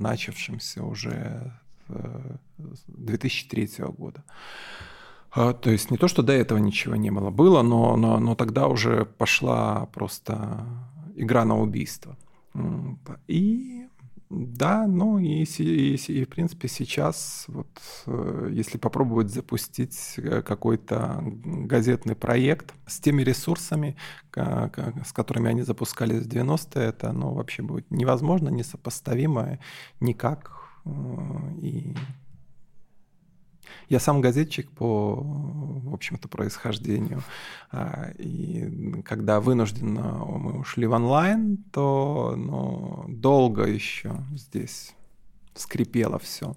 начавшимся 0.00 0.82
уже 0.82 1.52
2003 2.86 3.68
года. 3.98 4.24
А, 5.36 5.52
то 5.52 5.70
есть 5.70 5.90
не 5.90 5.98
то, 5.98 6.08
что 6.08 6.22
до 6.22 6.32
этого 6.32 6.56
ничего 6.56 6.96
не 6.96 7.10
было, 7.10 7.30
было, 7.30 7.60
но, 7.60 7.94
но, 7.96 8.18
но 8.18 8.34
тогда 8.34 8.68
уже 8.68 9.04
пошла 9.04 9.86
просто 9.92 10.66
игра 11.14 11.44
на 11.44 11.60
убийство. 11.60 12.16
И 13.28 13.86
да, 14.30 14.86
ну 14.86 15.18
и, 15.18 15.44
и, 15.44 15.94
и 15.94 16.24
в 16.24 16.28
принципе 16.28 16.68
сейчас 16.68 17.44
вот 17.48 17.68
э, 18.06 18.48
если 18.50 18.78
попробовать 18.78 19.30
запустить 19.30 20.14
э, 20.16 20.40
какой-то 20.40 21.22
газетный 21.22 22.16
проект 22.16 22.74
с 22.86 22.98
теми 22.98 23.22
ресурсами, 23.22 23.96
с 24.34 25.12
которыми 25.12 25.50
они 25.50 25.62
запускались 25.62 26.24
в 26.24 26.28
90-е, 26.28 26.82
это 26.82 27.12
ну, 27.12 27.34
вообще 27.34 27.62
будет 27.62 27.90
невозможно, 27.90 28.48
несопоставимо 28.48 29.58
никак. 30.00 30.50
Э, 30.86 30.90
и 31.60 31.94
я 33.88 34.00
сам 34.00 34.20
газетчик 34.20 34.70
по, 34.70 35.16
в 35.16 35.94
общем-то, 35.94 36.28
происхождению. 36.28 37.22
А, 37.70 38.10
и 38.18 39.02
когда 39.04 39.40
вынужденно 39.40 40.24
мы 40.24 40.58
ушли 40.58 40.86
в 40.86 40.92
онлайн, 40.92 41.58
то 41.72 42.34
ну, 42.36 43.04
долго 43.08 43.64
еще 43.64 44.16
здесь 44.34 44.94
скрипело 45.54 46.18
все 46.18 46.54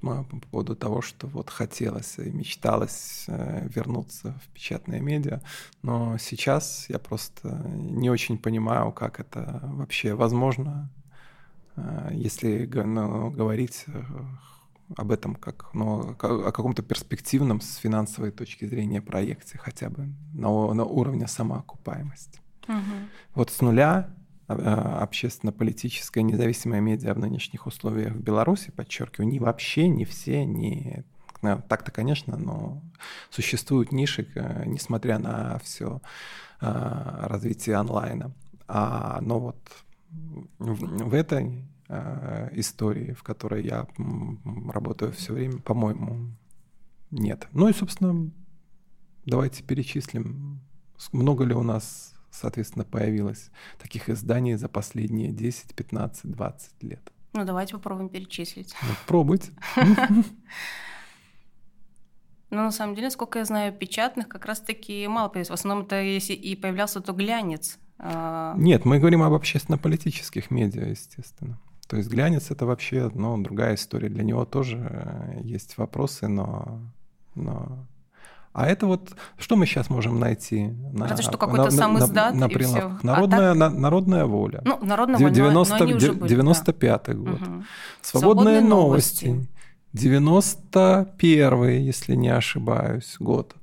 по 0.00 0.24
поводу 0.50 0.76
того, 0.76 1.02
что 1.02 1.26
вот 1.26 1.50
хотелось 1.50 2.18
и 2.18 2.30
мечталось 2.30 3.24
э, 3.28 3.68
вернуться 3.74 4.38
в 4.44 4.48
печатные 4.54 5.00
медиа. 5.00 5.40
Но 5.82 6.18
сейчас 6.18 6.86
я 6.88 6.98
просто 6.98 7.48
не 7.74 8.10
очень 8.10 8.38
понимаю, 8.38 8.92
как 8.92 9.20
это 9.20 9.60
вообще 9.64 10.14
возможно, 10.14 10.90
э, 11.76 12.10
если 12.12 12.66
ну, 12.66 13.30
говорить 13.30 13.84
э, 13.88 14.02
об 14.96 15.10
этом 15.10 15.34
как 15.34 15.70
ну, 15.74 16.10
о 16.10 16.52
каком-то 16.52 16.82
перспективном 16.82 17.60
с 17.60 17.76
финансовой 17.76 18.30
точки 18.30 18.64
зрения 18.66 19.02
проекте 19.02 19.58
хотя 19.58 19.90
бы 19.90 20.08
на, 20.32 20.74
на 20.74 20.84
уровне 20.84 21.26
самоокупаемости. 21.26 22.40
Угу. 22.68 22.76
Вот 23.34 23.50
с 23.50 23.60
нуля 23.60 24.10
а, 24.48 25.00
общественно-политическое 25.02 26.22
независимое 26.22 26.80
медиа 26.80 27.14
в 27.14 27.18
нынешних 27.18 27.66
условиях 27.66 28.14
в 28.14 28.20
Беларуси, 28.20 28.70
подчеркиваю, 28.70 29.28
не 29.28 29.40
вообще, 29.40 29.88
не 29.88 30.04
все, 30.04 30.44
не 30.44 31.04
так-то, 31.68 31.92
конечно, 31.92 32.36
но 32.36 32.82
существуют 33.30 33.92
ниши, 33.92 34.26
несмотря 34.66 35.18
на 35.18 35.60
все 35.60 36.00
развитие 36.60 37.76
онлайна. 37.76 38.32
А, 38.66 39.20
но 39.20 39.38
вот 39.38 39.56
в, 40.58 41.08
в 41.10 41.14
этой 41.14 41.62
Э, 41.66 41.75
истории, 41.88 43.12
в 43.12 43.22
которой 43.22 43.64
я 43.64 43.86
работаю 44.68 45.12
все 45.12 45.32
время, 45.32 45.58
по-моему, 45.58 46.32
нет. 47.10 47.48
Ну 47.52 47.68
и, 47.68 47.72
собственно, 47.72 48.30
давайте 49.24 49.62
перечислим, 49.62 50.60
много 51.12 51.44
ли 51.44 51.54
у 51.54 51.62
нас, 51.62 52.14
соответственно, 52.30 52.84
появилось 52.84 53.50
таких 53.80 54.08
изданий 54.08 54.54
за 54.56 54.68
последние 54.68 55.32
10, 55.32 55.74
15, 55.74 56.30
20 56.30 56.82
лет. 56.82 57.12
Ну, 57.32 57.44
давайте 57.44 57.74
попробуем 57.74 58.08
перечислить. 58.08 58.74
Ну, 58.82 58.94
пробуйте. 59.06 59.52
Ну, 62.48 62.62
на 62.62 62.70
самом 62.70 62.94
деле, 62.94 63.10
сколько 63.10 63.40
я 63.40 63.44
знаю, 63.44 63.72
печатных 63.72 64.28
как 64.28 64.46
раз-таки 64.46 65.06
мало 65.08 65.28
появилось. 65.28 65.50
В 65.50 65.54
основном 65.54 65.84
это 65.84 66.00
если 66.00 66.32
и 66.32 66.54
появлялся, 66.54 67.00
то 67.00 67.12
глянец. 67.12 67.76
А 67.98 68.54
нет, 68.56 68.84
мы 68.84 69.00
говорим 69.00 69.22
об 69.22 69.32
общественно-политических 69.32 70.52
медиа, 70.52 70.84
естественно. 70.84 71.58
То 71.88 71.96
есть 71.96 72.08
глянец 72.10 72.50
это 72.50 72.66
вообще 72.66 73.10
ну, 73.14 73.40
другая 73.42 73.74
история. 73.74 74.08
Для 74.08 74.24
него 74.24 74.44
тоже 74.44 74.78
э, 74.78 75.40
есть 75.44 75.78
вопросы, 75.78 76.26
но, 76.26 76.80
но... 77.34 77.86
А 78.52 78.66
это 78.66 78.86
вот, 78.86 79.14
что 79.38 79.56
мы 79.56 79.66
сейчас 79.66 79.90
можем 79.90 80.18
найти? 80.18 80.68
На, 80.92 81.06
Разве 81.06 81.22
что 81.22 81.38
какой-то 81.38 81.70
сам 81.70 81.98
издат 81.98 82.34
на, 82.34 82.48
на, 82.48 82.58
все. 82.58 82.98
Народная, 83.02 83.50
а 83.50 83.54
так... 83.54 83.56
на, 83.56 83.70
народная 83.70 84.24
воля. 84.24 84.62
Ну, 84.64 84.78
народная 84.82 85.18
воля, 85.18 85.30
90, 85.30 85.76
но 85.76 85.84
они 85.84 85.94
уже 85.94 86.12
были, 86.12 86.28
95 86.28 87.02
да. 87.04 87.12
год. 87.12 87.28
Угу. 87.28 87.34
Свободные, 87.34 87.64
Свободные 88.02 88.60
новости. 88.62 89.26
новости. 89.26 89.48
91 89.92 91.64
если 91.86 92.14
не 92.14 92.28
ошибаюсь, 92.28 93.16
год. 93.20 93.54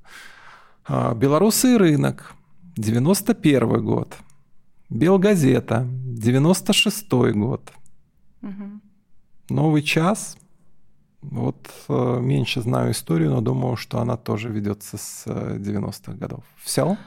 А, 0.85 1.13
Белорусы 1.13 1.73
и 1.73 1.77
рынок. 1.77 2.33
91 2.77 3.83
год. 3.83 4.15
Белгазета. 4.89 5.85
96 5.89 7.11
год. 7.33 7.71
Угу. 8.43 8.79
Новый 9.49 9.81
час. 9.81 10.37
Вот 11.21 11.71
э, 11.87 12.19
меньше 12.19 12.61
знаю 12.61 12.91
историю, 12.91 13.31
но 13.31 13.41
думаю, 13.41 13.77
что 13.77 13.99
она 13.99 14.17
тоже 14.17 14.49
ведется 14.49 14.97
с 14.97 15.25
90-х 15.25 16.11
э, 16.11 16.15
годов. 16.15 16.43
Все? 16.57 16.97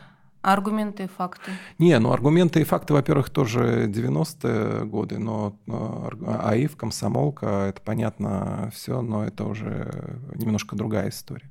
аргументы 0.46 1.05
и 1.05 1.07
факты? 1.09 1.51
Не, 1.79 1.99
ну 1.99 2.12
аргументы 2.12 2.61
и 2.61 2.64
факты, 2.64 2.92
во-первых, 2.94 3.31
тоже 3.31 3.88
90-е 3.88 4.85
годы, 4.85 5.18
но 5.18 5.57
АИФ, 5.66 6.77
комсомолка, 6.77 7.66
это 7.68 7.81
понятно 7.81 8.70
все, 8.72 9.03
но 9.03 9.25
это 9.25 9.44
уже 9.44 10.20
немножко 10.35 10.77
другая 10.77 11.09
история. 11.09 11.51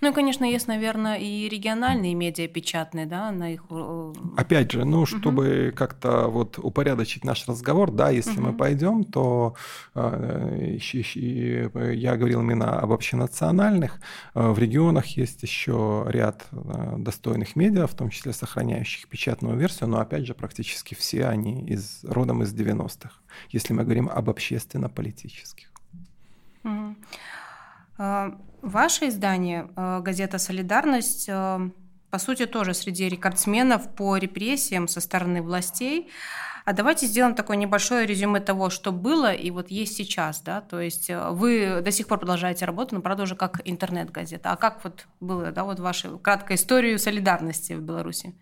Ну 0.00 0.10
и, 0.10 0.12
конечно, 0.12 0.44
есть, 0.44 0.68
наверное, 0.68 1.16
и 1.16 1.48
региональные 1.48 2.14
медиа 2.14 2.48
печатные, 2.48 3.06
да, 3.06 3.30
на 3.32 3.54
их... 3.54 3.64
Э, 3.70 4.12
Опять 4.36 4.72
же, 4.72 4.84
ну, 4.84 5.06
чтобы 5.06 5.68
угу. 5.68 5.76
как-то 5.76 6.28
вот 6.28 6.58
упорядочить 6.58 7.24
наш 7.24 7.46
разговор, 7.48 7.90
да, 7.90 8.10
если 8.10 8.38
угу. 8.38 8.48
мы 8.48 8.52
пойдем, 8.56 9.04
то 9.04 9.54
э, 9.94 10.78
я 10.78 12.16
говорил 12.16 12.40
именно 12.40 12.78
об 12.78 12.92
общенациональных. 12.92 14.00
Э, 14.34 14.50
в 14.50 14.58
регионах 14.58 15.06
есть 15.16 15.42
еще 15.42 16.04
ряд 16.08 16.46
достойных 16.98 17.56
медиа, 17.56 17.86
в 17.86 17.94
том 17.94 18.10
числе 18.10 18.32
сохраняющих 18.32 19.08
печатную 19.08 19.56
версию, 19.56 19.88
но, 19.88 20.00
опять 20.00 20.26
же, 20.26 20.34
практически 20.34 20.94
все 20.94 21.26
они 21.26 21.66
из, 21.66 22.04
родом 22.04 22.42
из 22.42 22.54
90-х, 22.54 23.10
если 23.50 23.72
мы 23.72 23.84
говорим 23.84 24.08
об 24.08 24.28
общественно-политических. 24.30 25.72
Угу. 26.64 26.96
Ваше 27.98 29.08
издание, 29.08 29.68
э, 29.76 30.00
газета 30.00 30.38
«Солидарность», 30.38 31.28
э, 31.28 31.70
по 32.10 32.18
сути, 32.18 32.46
тоже 32.46 32.74
среди 32.74 33.08
рекордсменов 33.08 33.94
по 33.94 34.16
репрессиям 34.16 34.88
со 34.88 35.00
стороны 35.00 35.40
властей. 35.40 36.10
А 36.64 36.72
давайте 36.72 37.06
сделаем 37.06 37.36
такое 37.36 37.56
небольшое 37.56 38.06
резюме 38.06 38.40
того, 38.40 38.70
что 38.70 38.90
было 38.90 39.32
и 39.32 39.52
вот 39.52 39.70
есть 39.70 39.94
сейчас, 39.94 40.40
да, 40.40 40.60
то 40.62 40.80
есть 40.80 41.08
э, 41.10 41.30
вы 41.30 41.80
до 41.80 41.92
сих 41.92 42.08
пор 42.08 42.18
продолжаете 42.18 42.64
работу, 42.64 42.96
но, 42.96 43.02
правда, 43.02 43.22
уже 43.22 43.36
как 43.36 43.60
интернет-газета. 43.64 44.50
А 44.50 44.56
как 44.56 44.82
вот 44.82 45.06
было, 45.20 45.52
да, 45.52 45.62
вот 45.62 45.78
ваша 45.78 46.18
краткая 46.18 46.56
история 46.56 46.98
солидарности 46.98 47.74
в 47.74 47.82
Беларуси? 47.82 48.34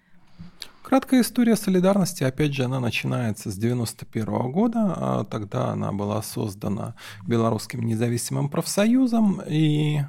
Краткая 0.82 1.22
история 1.22 1.56
солидарности, 1.56 2.24
опять 2.24 2.52
же, 2.52 2.64
она 2.64 2.78
начинается 2.78 3.50
с 3.50 3.56
91 3.56 4.52
года. 4.52 4.94
А 4.96 5.24
тогда 5.24 5.70
она 5.70 5.92
была 5.92 6.22
создана 6.22 6.94
Белорусским 7.26 7.82
независимым 7.82 8.48
профсоюзом. 8.48 9.40
И, 9.48 10.02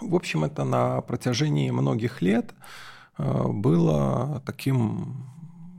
в 0.00 0.14
общем, 0.14 0.44
это 0.44 0.64
на 0.64 1.00
протяжении 1.00 1.70
многих 1.70 2.22
лет 2.22 2.54
э, 3.18 3.48
было 3.48 4.40
таким 4.46 5.26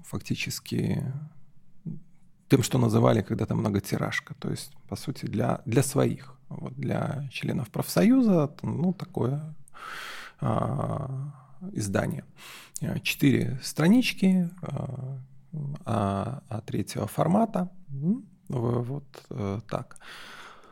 фактически 0.05 1.01
тем, 2.51 2.63
что 2.63 2.77
называли 2.77 3.21
когда-то 3.21 3.55
многотиражка. 3.55 4.33
То 4.33 4.49
есть, 4.49 4.73
по 4.89 4.97
сути, 4.97 5.25
для, 5.25 5.61
для 5.65 5.83
своих, 5.83 6.35
вот 6.49 6.73
для 6.73 7.29
членов 7.31 7.69
профсоюза, 7.69 8.51
ну, 8.61 8.91
такое 8.91 9.55
а, 10.41 11.31
издание. 11.71 12.25
Четыре 13.03 13.59
странички 13.61 14.49
а, 15.85 16.41
а 16.49 16.61
третьего 16.61 17.07
формата. 17.07 17.69
Вот 18.47 19.23
э, 19.29 19.59
так. 19.69 19.97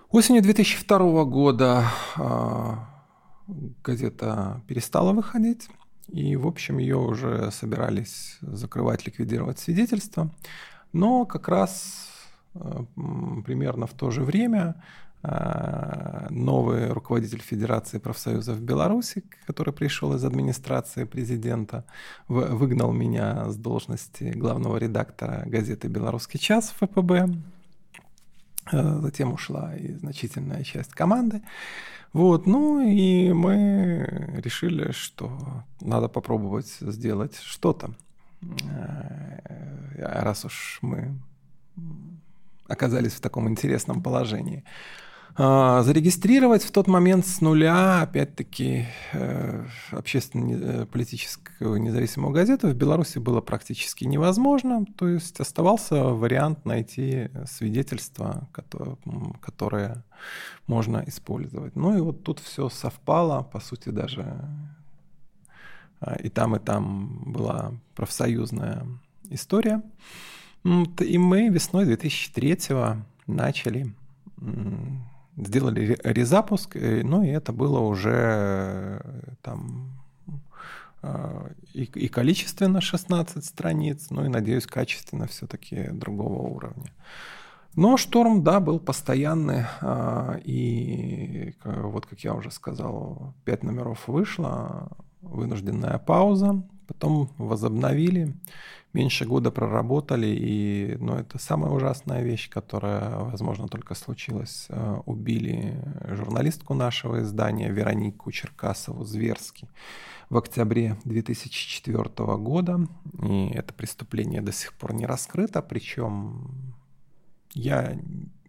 Осенью 0.10 0.42
2002 0.42 1.24
года 1.26 1.86
а, 2.18 2.90
газета 3.84 4.62
перестала 4.68 5.14
выходить, 5.14 5.70
и, 6.08 6.36
в 6.36 6.48
общем, 6.48 6.80
ее 6.80 6.98
уже 6.98 7.52
собирались 7.52 8.38
закрывать, 8.42 9.06
ликвидировать 9.06 9.60
свидетельство. 9.60 10.30
Но 10.92 11.26
как 11.26 11.48
раз 11.48 12.10
э, 12.56 12.84
примерно 13.46 13.86
в 13.86 13.94
то 13.94 14.10
же 14.10 14.24
время 14.24 14.84
новый 15.22 16.92
руководитель 16.92 17.42
Федерации 17.42 17.98
профсоюзов 17.98 18.62
Беларуси, 18.62 19.24
который 19.46 19.74
пришел 19.74 20.14
из 20.16 20.24
администрации 20.24 21.04
президента, 21.04 21.84
выгнал 22.30 22.94
меня 22.94 23.50
с 23.50 23.58
должности 23.58 24.32
главного 24.36 24.78
редактора 24.78 25.44
газеты 25.46 25.90
«Белорусский 25.90 26.40
час» 26.40 26.74
ФПБ. 26.80 27.30
Э, 28.72 29.00
затем 29.02 29.34
ушла 29.34 29.76
и 29.76 29.94
значительная 29.94 30.64
часть 30.64 30.92
команды. 30.92 31.42
Вот, 32.14 32.48
ну 32.48 32.82
и 32.82 33.32
мы 33.34 34.42
решили, 34.44 34.92
что 34.92 35.64
надо 35.82 36.08
попробовать 36.08 36.78
сделать 36.80 37.36
что-то, 37.36 37.92
э, 38.42 39.40
раз 39.96 40.46
уж 40.46 40.80
мы 40.82 41.16
оказались 42.68 43.14
в 43.14 43.22
таком 43.22 43.48
интересном 43.48 44.02
положении. 44.02 44.64
А, 45.42 45.84
зарегистрировать 45.84 46.64
в 46.66 46.72
тот 46.72 46.88
момент 46.88 47.26
с 47.26 47.40
нуля, 47.40 48.02
опять-таки, 48.02 48.88
э, 49.14 49.66
общественно-политическую 49.92 51.78
независимую 51.78 52.34
газету 52.34 52.68
в 52.68 52.74
Беларуси 52.74 53.20
было 53.20 53.40
практически 53.40 54.04
невозможно. 54.04 54.86
То 54.98 55.08
есть 55.08 55.40
оставался 55.40 56.04
вариант 56.04 56.66
найти 56.66 57.30
свидетельства, 57.46 58.50
которые 59.40 60.04
можно 60.68 61.06
использовать. 61.08 61.74
Ну 61.74 61.98
и 61.98 62.02
вот 62.02 62.22
тут 62.24 62.40
все 62.40 62.68
совпало, 62.68 63.42
по 63.44 63.62
сути, 63.62 63.92
даже 63.92 64.42
а, 66.02 66.16
и 66.16 66.28
там, 66.28 66.58
и 66.58 66.60
там 66.60 67.32
была 67.32 67.72
профсоюзная 67.96 68.86
история. 69.30 69.84
И 70.66 71.18
мы 71.18 71.48
весной 71.48 71.86
2003 71.86 72.58
начали 73.26 73.96
сделали 75.46 75.98
резапуск, 76.04 76.76
э, 76.76 77.02
ну 77.04 77.24
и 77.24 77.28
это 77.28 77.54
было 77.54 77.80
уже 77.80 79.02
э, 79.04 79.34
там 79.42 79.92
э, 81.02 81.52
и, 81.74 81.84
и 81.84 82.08
количественно 82.08 82.82
16 82.82 83.44
страниц, 83.44 84.08
ну 84.10 84.26
и, 84.26 84.30
надеюсь, 84.30 84.66
качественно 84.66 85.28
все-таки 85.28 85.90
другого 85.92 86.48
уровня. 86.48 86.92
Но 87.76 87.98
шторм, 87.98 88.44
да, 88.44 88.60
был 88.60 88.80
постоянный, 88.80 89.66
и 90.44 91.54
вот, 91.64 92.08
как 92.08 92.20
я 92.22 92.34
уже 92.34 92.50
сказал, 92.50 93.36
пять 93.46 93.64
номеров 93.64 94.08
вышло, 94.08 94.90
вынужденная 95.22 96.00
пауза, 96.00 96.64
потом 96.88 97.30
возобновили, 97.38 98.36
меньше 98.94 99.26
года 99.26 99.52
проработали, 99.52 100.28
и 100.28 100.98
ну, 101.00 101.16
это 101.16 101.38
самая 101.38 101.72
ужасная 101.72 102.24
вещь, 102.24 102.50
которая, 102.50 103.20
возможно, 103.20 103.68
только 103.68 103.96
случилась. 103.96 104.66
Э, 104.70 105.02
убили 105.06 105.82
журналистку 106.08 106.74
нашего 106.74 107.22
издания 107.22 107.70
Веронику 107.70 108.32
Черкасову 108.32 109.04
зверски 109.04 109.68
в 110.30 110.38
октябре 110.38 110.98
2004 111.06 112.04
года. 112.38 112.88
И 113.22 113.50
это 113.50 113.74
преступление 113.74 114.42
до 114.42 114.52
сих 114.52 114.74
пор 114.74 114.94
не 114.94 115.06
раскрыто, 115.06 115.62
причем 115.62 116.74
я 117.54 117.98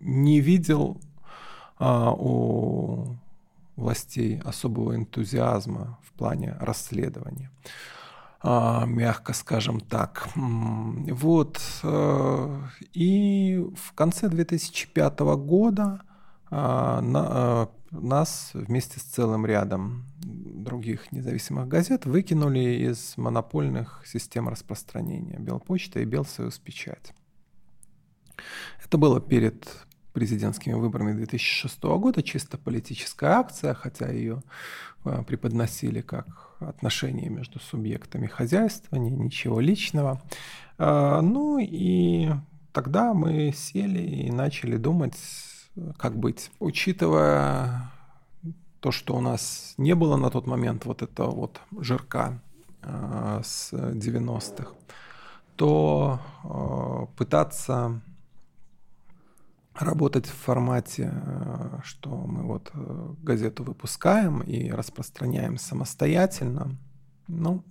не 0.01 0.41
видел 0.41 1.01
а, 1.79 2.13
у 2.13 3.17
властей 3.77 4.39
особого 4.41 4.95
энтузиазма 4.95 5.99
в 6.03 6.13
плане 6.13 6.57
расследования. 6.61 7.51
А, 8.43 8.87
мягко 8.87 9.35
скажем 9.35 9.81
так. 9.81 10.29
Вот. 10.35 11.61
Э, 11.83 12.63
и 12.95 13.63
в 13.77 13.93
конце 13.93 14.29
2005 14.29 15.21
года 15.21 16.01
а, 16.51 17.69
э, 17.93 17.97
нас 17.97 18.51
вместе 18.55 18.99
с 18.99 19.03
целым 19.03 19.45
рядом 19.45 20.07
других 20.21 21.13
независимых 21.13 21.69
газет 21.69 22.07
выкинули 22.07 22.89
из 22.91 23.15
монопольных 23.19 24.03
систем 24.07 24.49
распространения 24.49 25.39
Белпочта 25.39 26.01
и 26.01 26.05
Белсоюз 26.05 26.59
Печать. 26.59 27.13
Это 28.83 28.97
было 28.97 29.21
перед 29.21 29.69
президентскими 30.13 30.75
выборами 30.75 31.13
2006 31.13 31.83
года, 31.83 32.23
чисто 32.23 32.59
политическая 32.59 33.33
акция, 33.33 33.75
хотя 33.75 34.11
ее 34.11 34.43
преподносили 35.03 36.01
как 36.01 36.27
отношения 36.61 37.29
между 37.29 37.59
субъектами 37.59 38.27
хозяйства, 38.27 38.97
ничего 38.97 39.61
личного. 39.61 40.21
А, 40.79 41.21
ну 41.23 41.59
и 41.59 42.31
тогда 42.73 43.15
мы 43.15 43.53
сели 43.55 44.01
и 44.01 44.31
начали 44.31 44.77
думать, 44.77 45.17
как 45.97 46.17
быть. 46.17 46.51
Учитывая 46.59 47.91
то, 48.81 48.93
что 48.93 49.15
у 49.15 49.21
нас 49.21 49.75
не 49.77 49.95
было 49.95 50.17
на 50.17 50.31
тот 50.31 50.47
момент 50.47 50.85
вот 50.85 51.03
этого 51.03 51.31
вот 51.31 51.61
жирка 51.79 52.41
а, 52.83 53.41
с 53.45 53.73
90-х, 53.73 54.73
то 55.57 56.21
а, 56.45 57.07
пытаться 57.17 58.01
работать 59.81 60.27
в 60.27 60.35
формате, 60.35 61.11
э, 61.13 61.81
что 61.83 62.11
мы 62.11 62.43
вот 62.43 62.71
э, 62.75 63.15
газету 63.23 63.65
выпускаем 63.65 64.41
и 64.41 64.71
распространяем 64.71 65.57
самостоятельно, 65.59 66.77
ну, 67.29 67.65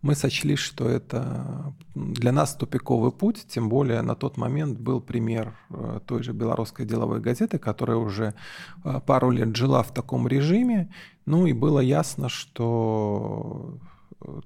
мы 0.00 0.16
сочли, 0.16 0.56
что 0.56 0.88
это 0.88 1.74
для 1.94 2.32
нас 2.32 2.54
тупиковый 2.54 3.12
путь, 3.12 3.46
тем 3.48 3.68
более 3.68 4.02
на 4.02 4.16
тот 4.16 4.36
момент 4.36 4.78
был 4.78 5.00
пример 5.00 5.54
э, 5.70 6.00
той 6.06 6.22
же 6.22 6.32
белорусской 6.32 6.86
деловой 6.86 7.20
газеты, 7.20 7.58
которая 7.58 7.96
уже 7.96 8.34
пару 9.06 9.30
лет 9.30 9.54
жила 9.54 9.82
в 9.82 9.92
таком 9.92 10.26
режиме, 10.26 10.92
ну 11.26 11.46
и 11.46 11.52
было 11.52 11.78
ясно, 11.80 12.28
что 12.28 13.78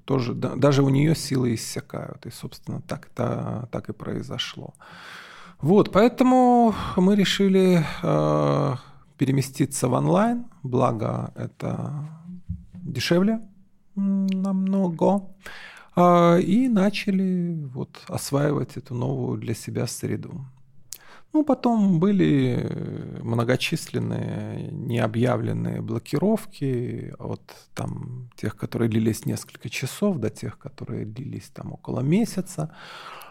тоже, 0.05 0.35
даже 0.35 0.83
у 0.83 0.88
нее 0.88 1.14
силы 1.14 1.55
иссякают, 1.55 2.27
и, 2.27 2.31
собственно, 2.31 2.83
так, 2.83 3.09
это, 3.12 3.69
так 3.73 3.88
и 3.88 3.92
произошло. 3.92 4.75
Вот, 5.61 5.90
поэтому 5.90 6.75
мы 6.97 7.16
решили 7.16 7.83
э, 8.03 8.75
переместиться 9.16 9.88
в 9.88 9.95
онлайн, 9.95 10.45
благо 10.62 11.33
это 11.35 12.09
дешевле 12.75 13.40
намного, 13.95 15.23
э, 15.97 16.40
и 16.42 16.69
начали 16.69 17.64
вот 17.73 18.03
осваивать 18.07 18.77
эту 18.77 18.95
новую 18.95 19.38
для 19.38 19.55
себя 19.55 19.87
среду. 19.87 20.45
Ну, 21.33 21.42
потом 21.42 22.01
были 22.01 23.21
многочисленные 23.23 24.71
необъявленные 24.71 25.81
блокировки 25.81 27.14
от 27.19 27.42
там, 27.75 28.31
тех, 28.37 28.57
которые 28.57 28.90
длились 28.90 29.27
несколько 29.27 29.69
часов, 29.71 30.19
до 30.19 30.29
тех, 30.29 30.59
которые 30.59 31.07
длились 31.07 31.51
там 31.53 31.73
около 31.73 32.01
месяца 32.01 32.75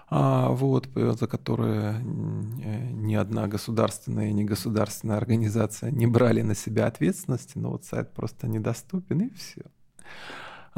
а, 0.08 0.50
вот, 0.50 0.88
за 0.94 1.28
которые 1.28 2.00
ни 2.04 3.16
одна 3.16 3.48
государственная 3.48 4.30
и 4.30 4.34
негосударственная 4.34 5.18
организация 5.18 5.92
не 5.92 6.06
брали 6.08 6.42
на 6.42 6.56
себя 6.56 6.88
ответственности, 6.88 7.58
но 7.58 7.72
вот 7.72 7.86
сайт 7.86 8.14
просто 8.14 8.48
недоступен, 8.48 9.22
и 9.22 9.30
все. 9.34 9.64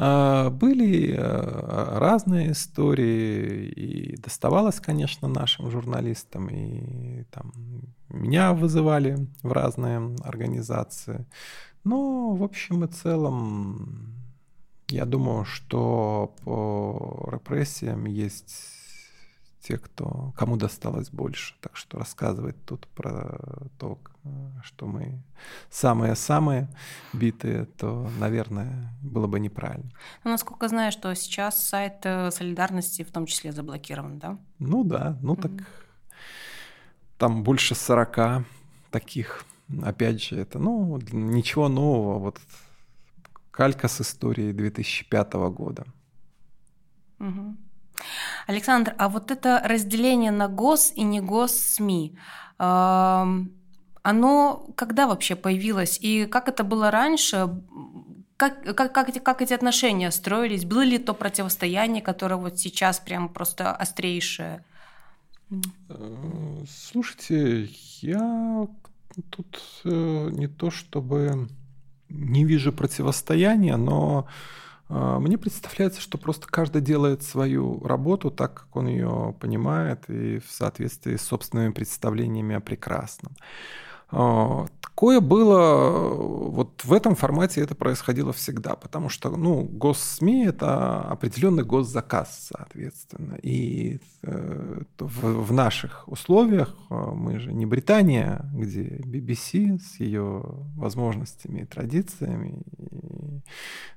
А, 0.00 0.50
были 0.50 1.14
а, 1.18 1.98
разные 1.98 2.52
истории, 2.52 3.66
и 3.66 4.16
доставалось, 4.16 4.80
конечно, 4.80 5.28
нашим 5.28 5.70
журналистам, 5.70 6.48
и 6.48 7.24
там 7.24 7.52
меня 8.08 8.54
вызывали 8.54 9.28
в 9.42 9.52
разные 9.52 10.16
организации. 10.22 11.26
Но, 11.84 12.34
в 12.34 12.42
общем 12.44 12.84
и 12.84 12.88
целом, 12.88 14.14
я 14.88 15.04
думаю, 15.04 15.44
что 15.44 16.34
по 16.44 17.28
репрессиям 17.32 18.06
есть 18.06 18.77
те, 19.60 19.78
кто, 19.78 20.32
кому 20.36 20.56
досталось 20.56 21.10
больше. 21.10 21.54
Так 21.60 21.76
что 21.76 21.98
рассказывать 21.98 22.56
тут 22.64 22.86
про 22.88 23.38
то, 23.78 23.98
что 24.62 24.86
мы 24.86 25.22
самые-самые 25.70 26.68
битые, 27.12 27.64
то, 27.64 28.08
наверное, 28.18 28.92
было 29.02 29.26
бы 29.26 29.40
неправильно. 29.40 29.90
Ну, 30.24 30.30
насколько 30.30 30.68
знаю, 30.68 30.92
что 30.92 31.14
сейчас 31.14 31.66
сайт 31.66 32.04
э, 32.04 32.30
солидарности 32.30 33.02
в 33.02 33.10
том 33.10 33.26
числе 33.26 33.52
заблокирован, 33.52 34.18
да? 34.18 34.38
Ну 34.58 34.84
да, 34.84 35.18
ну 35.22 35.34
mm-hmm. 35.34 35.42
так 35.42 35.68
там 37.18 37.42
больше 37.42 37.74
40 37.74 38.44
таких. 38.90 39.44
Опять 39.82 40.22
же, 40.22 40.36
это, 40.36 40.58
ну, 40.58 40.98
ничего 41.12 41.68
нового. 41.68 42.18
Вот 42.18 42.40
калька 43.50 43.88
с 43.88 44.00
историей 44.00 44.52
2005 44.52 45.32
года. 45.50 45.84
Угу. 47.18 47.56
Александр, 48.46 48.94
а 48.98 49.08
вот 49.08 49.30
это 49.30 49.60
разделение 49.64 50.30
на 50.30 50.48
гос 50.48 50.92
и 50.94 51.02
не 51.02 51.20
гос 51.20 51.52
СМИ, 51.52 52.16
оно 52.58 54.66
когда 54.74 55.06
вообще 55.06 55.36
появилось 55.36 55.98
и 56.00 56.26
как 56.26 56.48
это 56.48 56.64
было 56.64 56.90
раньше? 56.90 57.48
Как, 58.36 58.62
как, 58.76 58.94
как, 58.94 59.08
эти, 59.08 59.18
как 59.18 59.42
эти 59.42 59.52
отношения 59.52 60.12
строились? 60.12 60.64
Было 60.64 60.82
ли 60.82 60.98
то 60.98 61.12
противостояние, 61.12 62.02
которое 62.02 62.36
вот 62.36 62.58
сейчас 62.58 63.00
прям 63.00 63.28
просто 63.28 63.72
острейшее? 63.72 64.64
Э, 65.88 66.64
слушайте, 66.70 67.68
я 68.00 68.68
тут 69.30 69.60
э, 69.84 70.28
не 70.32 70.46
то 70.46 70.70
чтобы 70.70 71.48
не 72.08 72.44
вижу 72.44 72.72
противостояния, 72.72 73.76
но 73.76 74.26
мне 74.88 75.36
представляется, 75.36 76.00
что 76.00 76.16
просто 76.18 76.46
каждый 76.46 76.80
делает 76.80 77.22
свою 77.22 77.82
работу 77.86 78.30
так, 78.30 78.54
как 78.54 78.76
он 78.76 78.88
ее 78.88 79.34
понимает, 79.38 80.08
и 80.08 80.38
в 80.38 80.50
соответствии 80.50 81.16
с 81.16 81.22
собственными 81.22 81.72
представлениями 81.72 82.56
о 82.56 82.60
прекрасном. 82.60 83.34
Такое 84.98 85.20
было, 85.20 86.08
вот 86.10 86.82
в 86.84 86.92
этом 86.92 87.14
формате 87.14 87.60
это 87.60 87.76
происходило 87.76 88.32
всегда, 88.32 88.74
потому 88.74 89.08
что, 89.08 89.30
ну, 89.30 89.62
госсми– 89.62 90.44
это 90.48 91.02
определенный 91.02 91.62
госзаказ, 91.62 92.50
соответственно. 92.52 93.36
И 93.40 94.00
э, 94.24 94.82
в, 94.98 95.44
в 95.44 95.52
наших 95.52 96.08
условиях, 96.08 96.74
э, 96.90 96.94
мы 97.14 97.38
же 97.38 97.52
не 97.52 97.64
Британия, 97.64 98.50
где 98.52 99.00
BBC 99.06 99.78
с 99.78 100.00
ее 100.00 100.42
возможностями 100.74 101.60
и 101.60 101.64
традициями, 101.64 102.64
и 102.76 103.40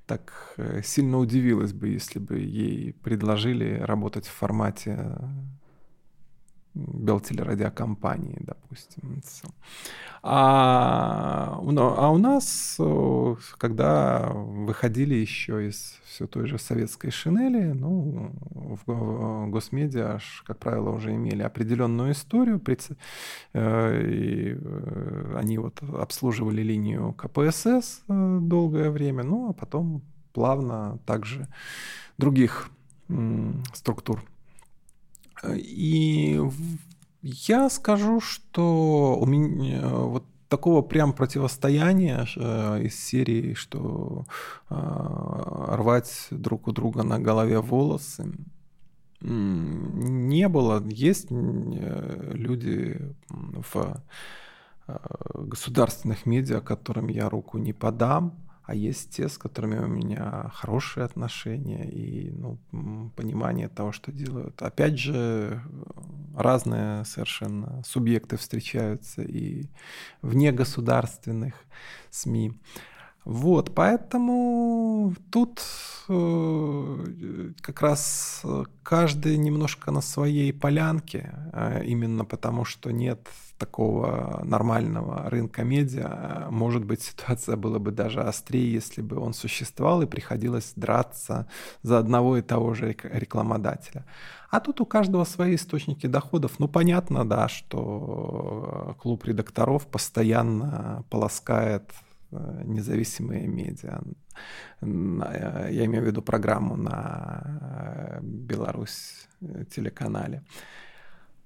так 0.05 0.53
э, 0.57 0.81
сильно 0.83 1.17
удивилась 1.17 1.73
бы, 1.73 1.87
если 1.87 2.19
бы 2.19 2.37
ей 2.37 2.93
предложили 2.93 3.79
работать 3.79 4.27
в 4.27 4.33
формате 4.33 5.17
Белтелерадиокомпании, 6.87 8.37
допустим. 8.39 9.21
А, 10.23 11.59
а 11.59 12.09
у 12.11 12.17
нас, 12.17 12.77
когда 13.57 14.29
выходили 14.33 15.15
еще 15.15 15.67
из 15.67 15.99
все 16.05 16.27
той 16.27 16.45
же 16.45 16.59
советской 16.59 17.09
шинели, 17.09 17.71
ну, 17.71 18.31
в 18.85 19.47
госмедиа, 19.49 20.19
как 20.45 20.59
правило, 20.59 20.89
уже 20.89 21.15
имели 21.15 21.41
определенную 21.41 22.11
историю, 22.11 22.61
э, 23.53 24.01
и 24.03 24.57
э, 24.59 25.35
они 25.37 25.57
вот 25.57 25.81
обслуживали 25.81 26.61
линию 26.61 27.13
КПСС 27.13 28.03
э, 28.07 28.39
долгое 28.41 28.91
время, 28.91 29.23
ну, 29.23 29.49
а 29.49 29.53
потом 29.53 30.01
плавно 30.33 30.99
также 31.05 31.47
других 32.17 32.69
структур 33.73 34.23
и 35.47 36.41
я 37.21 37.69
скажу, 37.69 38.19
что 38.19 39.17
у 39.19 39.25
меня 39.25 39.87
вот 39.87 40.25
такого 40.51 40.81
прям 40.81 41.13
противостояния 41.13 42.27
э, 42.35 42.83
из 42.83 42.99
серии, 42.99 43.53
что 43.53 44.25
э, 44.69 44.75
рвать 44.75 46.27
друг 46.29 46.67
у 46.67 46.71
друга 46.73 47.03
на 47.03 47.19
голове 47.19 47.59
волосы, 47.59 48.33
не 49.21 50.49
было. 50.49 50.83
Есть 50.87 51.27
э, 51.29 52.31
люди 52.33 52.99
в 53.29 54.03
государственных 55.33 56.25
медиа, 56.25 56.59
которым 56.59 57.07
я 57.07 57.29
руку 57.29 57.57
не 57.57 57.71
подам, 57.71 58.33
а 58.71 58.73
есть 58.73 59.09
те, 59.09 59.27
с 59.27 59.37
которыми 59.37 59.79
у 59.79 59.87
меня 59.87 60.49
хорошие 60.53 61.03
отношения 61.03 61.89
и 61.89 62.31
ну, 62.31 62.57
понимание 63.17 63.67
того, 63.67 63.91
что 63.91 64.13
делают. 64.13 64.61
Опять 64.61 64.97
же, 64.97 65.61
разные 66.33 67.03
совершенно 67.03 67.83
субъекты 67.85 68.37
встречаются 68.37 69.23
и 69.23 69.65
вне 70.21 70.53
государственных 70.53 71.55
СМИ. 72.11 72.53
Вот, 73.25 73.75
поэтому 73.75 75.15
тут 75.29 75.61
э, 76.07 77.51
как 77.59 77.81
раз 77.81 78.41
каждый 78.83 79.37
немножко 79.37 79.91
на 79.91 79.99
своей 79.99 80.53
полянке, 80.53 81.29
э, 81.51 81.83
именно 81.83 82.23
потому 82.23 82.63
что 82.63 82.91
нет 82.91 83.27
такого 83.61 84.41
нормального 84.43 85.29
рынка 85.29 85.63
медиа. 85.63 86.47
Может 86.49 86.83
быть, 86.83 87.01
ситуация 87.01 87.55
была 87.55 87.77
бы 87.77 87.91
даже 87.91 88.21
острее, 88.21 88.73
если 88.73 89.03
бы 89.03 89.19
он 89.19 89.33
существовал 89.33 90.01
и 90.01 90.07
приходилось 90.07 90.73
драться 90.75 91.45
за 91.83 91.99
одного 91.99 92.37
и 92.37 92.41
того 92.41 92.73
же 92.73 92.95
рекламодателя. 93.03 94.03
А 94.49 94.59
тут 94.59 94.81
у 94.81 94.85
каждого 94.85 95.25
свои 95.25 95.53
источники 95.55 96.07
доходов. 96.07 96.51
Ну, 96.59 96.67
понятно, 96.67 97.23
да, 97.23 97.47
что 97.47 98.95
клуб 98.99 99.25
редакторов 99.25 99.85
постоянно 99.85 101.03
полоскает 101.09 101.91
э, 102.31 102.63
независимые 102.65 103.47
медиа. 103.47 104.01
Я 104.81 105.85
имею 105.85 106.03
в 106.03 106.07
виду 106.07 106.21
программу 106.21 106.75
на 106.75 107.41
э, 107.43 108.19
Беларусь 108.23 109.27
э, 109.41 109.65
телеканале. 109.75 110.41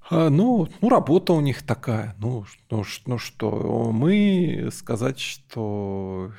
А, 0.09 0.29
ну, 0.29 0.67
ну, 0.81 0.89
работа 0.89 1.33
у 1.33 1.41
них 1.41 1.63
такая. 1.63 2.15
Ну, 2.19 2.45
ну, 2.69 2.83
ну 3.05 3.17
что, 3.17 3.91
мы 3.91 4.69
сказать, 4.71 5.19
что 5.19 6.31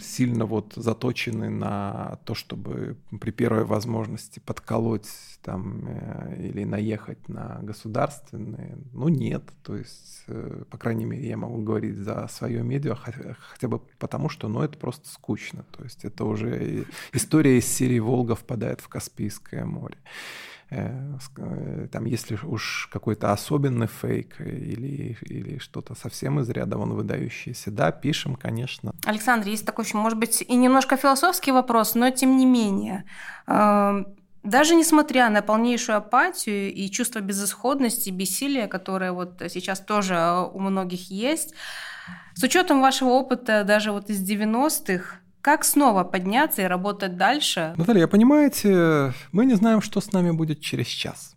сильно 0.00 0.44
вот 0.44 0.72
заточены 0.74 1.50
на 1.50 2.18
то, 2.24 2.34
чтобы 2.34 2.96
при 3.20 3.30
первой 3.30 3.64
возможности 3.64 4.40
подколоть 4.40 5.08
там 5.42 5.84
э, 5.86 6.48
или 6.48 6.64
наехать 6.64 7.28
на 7.28 7.60
государственные, 7.62 8.76
ну 8.92 9.08
нет, 9.08 9.44
то 9.62 9.76
есть, 9.76 10.24
э, 10.26 10.64
по 10.68 10.78
крайней 10.78 11.04
мере, 11.04 11.28
я 11.28 11.36
могу 11.36 11.62
говорить 11.62 11.96
за 11.96 12.26
свое 12.28 12.62
медиа, 12.62 12.96
хотя, 12.96 13.36
хотя 13.38 13.68
бы 13.68 13.78
потому, 13.98 14.28
что, 14.28 14.48
ну, 14.48 14.62
это 14.62 14.76
просто 14.78 15.08
скучно, 15.08 15.64
то 15.76 15.84
есть 15.84 16.04
это 16.04 16.24
уже 16.24 16.84
история 17.12 17.58
из 17.58 17.66
серии 17.66 18.00
«Волга 18.00 18.34
впадает 18.34 18.80
в 18.80 18.88
Каспийское 18.88 19.64
море». 19.64 19.98
Э, 20.70 21.16
э, 21.38 21.88
там, 21.90 22.04
если 22.04 22.38
уж 22.42 22.88
какой-то 22.92 23.32
особенный 23.32 23.86
фейк 23.86 24.38
или, 24.40 25.16
или 25.22 25.58
что-то 25.58 25.94
совсем 25.94 26.40
из 26.40 26.50
ряда 26.50 26.76
вон 26.76 26.92
выдающееся, 26.92 27.70
да, 27.70 27.90
пишем, 27.90 28.36
конечно. 28.36 28.92
Александр, 29.06 29.48
есть 29.48 29.64
такой 29.64 29.84
еще, 29.86 29.96
может 29.96 30.18
быть, 30.18 30.42
и 30.42 30.54
немножко 30.56 30.96
философский 30.96 31.52
вопрос, 31.52 31.94
но 31.94 32.10
тем 32.10 32.36
не 32.36 32.44
менее. 32.44 33.04
Эм, 33.46 34.08
даже 34.42 34.74
несмотря 34.74 35.30
на 35.30 35.40
полнейшую 35.40 35.96
апатию 35.96 36.72
и 36.72 36.90
чувство 36.90 37.20
безысходности, 37.20 38.10
бессилия, 38.10 38.66
которое 38.66 39.12
вот 39.12 39.42
сейчас 39.48 39.80
тоже 39.80 40.48
у 40.52 40.58
многих 40.60 41.10
есть, 41.10 41.54
с 42.34 42.42
учетом 42.42 42.80
вашего 42.82 43.10
опыта 43.10 43.64
даже 43.64 43.90
вот 43.90 44.10
из 44.10 44.22
90-х, 44.22 45.16
как 45.40 45.64
снова 45.64 46.04
подняться 46.04 46.62
и 46.62 46.66
работать 46.66 47.16
дальше? 47.16 47.74
Наталья, 47.76 48.06
понимаете, 48.06 49.12
мы 49.32 49.46
не 49.46 49.54
знаем, 49.54 49.80
что 49.80 50.00
с 50.00 50.12
нами 50.12 50.30
будет 50.30 50.60
через 50.60 50.86
час. 50.86 51.36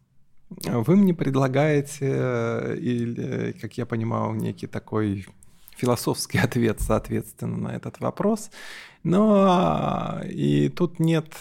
Вы 0.49 0.97
мне 0.97 1.13
предлагаете, 1.13 2.75
или, 2.77 3.55
как 3.61 3.77
я 3.77 3.85
понимаю, 3.85 4.33
некий 4.33 4.67
такой 4.67 5.25
философский 5.77 6.37
ответ, 6.43 6.81
соответственно, 6.81 7.57
на 7.57 7.75
этот 7.75 7.99
вопрос. 7.99 8.51
Но 9.03 10.21
и 10.25 10.69
тут 10.69 10.99
нет 10.99 11.33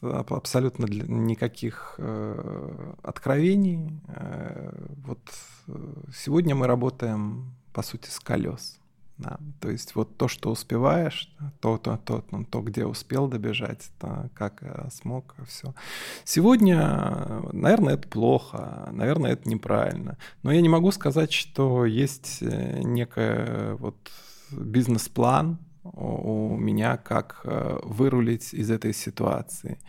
абсолютно 0.00 0.86
никаких 0.86 1.94
э, 1.98 2.92
откровений. 3.02 4.00
Э, 4.08 4.70
вот 5.04 5.18
э, 5.66 5.72
сегодня 6.14 6.54
мы 6.54 6.66
работаем, 6.66 7.54
по 7.72 7.82
сути, 7.82 8.08
с 8.08 8.20
колес. 8.20 8.78
Да, 9.18 9.36
то 9.60 9.68
есть 9.68 9.96
вот 9.96 10.16
то, 10.16 10.28
что 10.28 10.50
успеваешь, 10.50 11.34
то, 11.60 11.76
то, 11.76 11.96
то, 11.96 12.20
то, 12.20 12.44
то 12.44 12.60
где 12.60 12.86
успел 12.86 13.26
добежать, 13.26 13.90
то, 13.98 14.30
как 14.32 14.62
э, 14.62 14.88
смог, 14.92 15.34
все. 15.44 15.74
Сегодня, 16.24 17.42
наверное, 17.52 17.94
это 17.94 18.06
плохо, 18.06 18.88
наверное, 18.92 19.32
это 19.32 19.48
неправильно. 19.48 20.18
Но 20.44 20.52
я 20.52 20.60
не 20.60 20.68
могу 20.68 20.92
сказать, 20.92 21.32
что 21.32 21.84
есть 21.84 22.38
э, 22.42 22.80
некая 22.84 23.74
вот 23.74 23.96
бизнес-план 24.52 25.58
у 25.82 26.56
меня, 26.56 26.96
как 26.96 27.40
э, 27.44 27.78
вырулить 27.82 28.54
из 28.54 28.70
этой 28.70 28.94
ситуации 28.94 29.80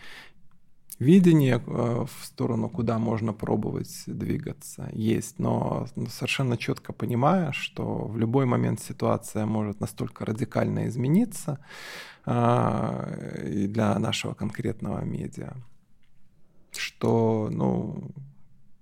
видение 1.00 1.64
э, 1.66 2.06
в 2.06 2.26
сторону, 2.26 2.70
куда 2.70 3.00
можно 3.00 3.34
пробовать 3.34 4.04
двигаться, 4.06 4.90
есть, 4.92 5.40
но 5.40 5.88
совершенно 6.10 6.58
четко 6.58 6.94
понимая, 6.94 7.52
что 7.54 8.06
в 8.06 8.18
любой 8.18 8.46
момент 8.46 8.82
ситуация 8.82 9.46
может 9.46 9.80
настолько 9.80 10.26
радикально 10.26 10.88
измениться 10.88 11.60
а, 12.26 13.10
и 13.46 13.68
для 13.68 13.98
нашего 13.98 14.34
конкретного 14.34 15.04
медиа, 15.04 15.54
что, 16.78 17.50
ну, 17.52 18.12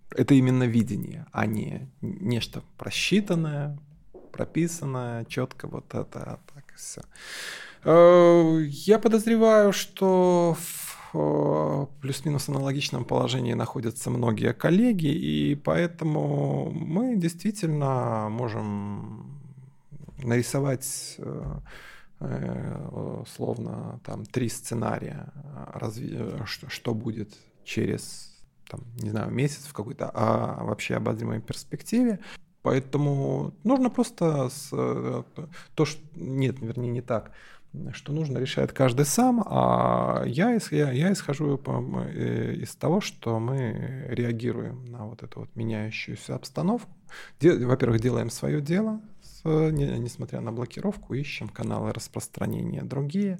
это 0.10 0.34
именно 0.34 0.64
видение, 0.64 1.28
а 1.32 1.46
не 1.46 1.90
нечто 2.02 2.64
просчитанное, 2.78 3.78
прописанное, 4.32 5.26
четко 5.26 5.68
вот 5.68 5.94
это 5.94 6.40
так 6.54 6.72
и 6.74 6.76
все. 6.76 7.02
Э, 7.84 8.62
я 8.68 9.00
подозреваю, 9.00 9.72
что 9.72 10.58
в 10.60 10.87
плюс-минус 12.02 12.50
аналогичном 12.50 13.06
положении 13.06 13.54
находятся 13.54 14.10
многие 14.10 14.54
коллеги, 14.54 15.08
и 15.08 15.56
поэтому 15.56 16.72
мы 16.72 17.16
действительно 17.16 18.28
можем 18.30 19.40
нарисовать 20.24 21.16
э, 21.20 21.60
э, 22.20 23.24
словно 23.36 24.00
там 24.04 24.26
три 24.26 24.50
сценария, 24.50 25.32
что, 26.46 26.94
будет 26.94 27.38
через 27.64 28.34
там, 28.70 28.82
не 28.98 29.10
знаю, 29.10 29.32
месяц 29.32 29.66
в 29.66 29.74
какой-то 29.74 30.12
а 30.14 30.64
вообще 30.64 30.96
обозримой 30.96 31.42
перспективе. 31.42 32.20
Поэтому 32.62 33.54
нужно 33.64 33.90
просто 33.90 34.50
с, 34.50 34.70
э, 34.74 35.24
то, 35.74 35.86
что 35.86 36.02
нет, 36.16 36.60
вернее, 36.60 36.92
не 36.92 37.02
так 37.02 37.32
что 37.94 38.12
нужно, 38.12 38.40
решает 38.40 38.72
каждый 38.72 39.06
сам, 39.06 39.44
а 39.46 40.24
я, 40.26 40.58
я, 40.72 40.92
я 40.92 41.12
исхожу 41.14 41.62
э, 41.66 42.54
из 42.56 42.76
того, 42.76 43.02
что 43.02 43.40
мы 43.40 44.06
реагируем 44.10 44.86
на 44.86 45.06
вот 45.06 45.24
эту 45.24 45.42
вот 45.42 45.56
меняющуюся 45.56 46.36
обстановку. 46.36 46.90
Во-первых, 47.42 48.02
делаем 48.02 48.30
свое 48.30 48.62
дело, 48.62 49.02
несмотря 49.44 50.42
на 50.42 50.52
блокировку, 50.52 51.14
ищем 51.14 51.50
каналы 51.50 51.94
распространения 51.94 52.84
другие. 52.84 53.40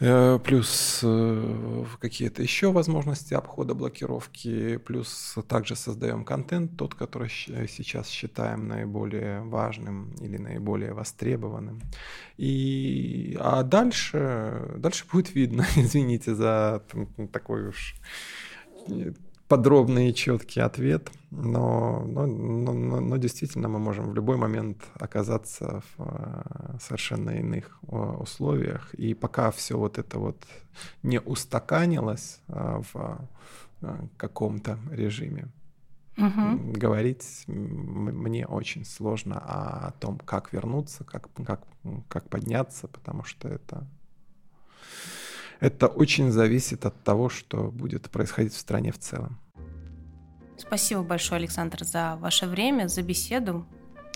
Э, 0.00 0.40
плюс 0.42 1.00
э, 1.04 1.84
какие-то 2.00 2.42
еще 2.42 2.72
возможности 2.72 3.34
обхода 3.34 3.74
блокировки, 3.74 4.78
плюс 4.78 5.36
также 5.48 5.76
создаем 5.76 6.24
контент, 6.24 6.76
тот, 6.76 6.94
который 6.94 7.30
сейчас 7.30 8.08
считаем 8.08 8.66
наиболее 8.66 9.42
важным 9.42 10.12
или 10.20 10.36
наиболее 10.36 10.94
востребованным. 10.94 11.80
И, 12.36 13.36
а 13.40 13.62
дальше, 13.62 14.74
дальше 14.78 15.04
будет 15.12 15.34
видно, 15.34 15.64
извините 15.76 16.34
за 16.34 16.82
такой 17.32 17.68
уж 17.68 17.94
подробный 19.48 20.10
и 20.10 20.14
четкий 20.14 20.60
ответ, 20.60 21.10
но, 21.30 22.04
но, 22.06 22.26
но, 22.26 23.00
но 23.00 23.16
действительно 23.16 23.68
мы 23.68 23.78
можем 23.78 24.10
в 24.10 24.14
любой 24.14 24.36
момент 24.36 24.84
оказаться 24.94 25.82
в 25.96 26.02
э, 26.02 26.78
совершенно 26.80 27.30
иных 27.30 27.78
условиях. 27.82 28.94
И 28.94 29.14
пока 29.14 29.50
все 29.50 29.76
вот 29.76 29.98
это 29.98 30.18
вот 30.18 30.42
не 31.02 31.20
устаканилось 31.20 32.40
э, 32.48 32.82
в 32.92 33.28
э, 33.82 34.06
каком-то 34.16 34.78
режиме, 34.90 35.48
угу. 36.16 36.72
говорить 36.72 37.44
мне 37.46 38.46
очень 38.46 38.84
сложно 38.84 39.38
о 39.38 39.92
том, 40.00 40.18
как 40.18 40.52
вернуться, 40.52 41.04
как, 41.04 41.28
как, 41.44 41.62
как 42.08 42.28
подняться, 42.30 42.88
потому 42.88 43.24
что 43.24 43.48
это 43.48 43.86
это 45.60 45.86
очень 45.86 46.30
зависит 46.30 46.86
от 46.86 47.02
того, 47.02 47.28
что 47.28 47.70
будет 47.70 48.10
происходить 48.10 48.54
в 48.54 48.58
стране 48.58 48.92
в 48.92 48.98
целом. 48.98 49.38
Спасибо 50.56 51.02
большое, 51.02 51.38
Александр, 51.38 51.84
за 51.84 52.16
ваше 52.20 52.46
время, 52.46 52.88
за 52.88 53.02
беседу. 53.02 53.66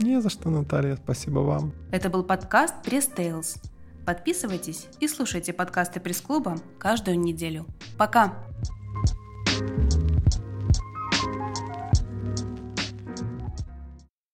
Не 0.00 0.20
за 0.20 0.30
что, 0.30 0.50
Наталья, 0.50 0.96
спасибо 0.96 1.40
вам. 1.40 1.72
Это 1.90 2.08
был 2.08 2.22
подкаст 2.22 2.74
Press 2.84 3.12
Tales. 3.14 3.58
Подписывайтесь 4.06 4.86
и 5.00 5.08
слушайте 5.08 5.52
подкасты 5.52 6.00
пресс-клуба 6.00 6.56
каждую 6.78 7.18
неделю. 7.18 7.66
Пока! 7.98 8.34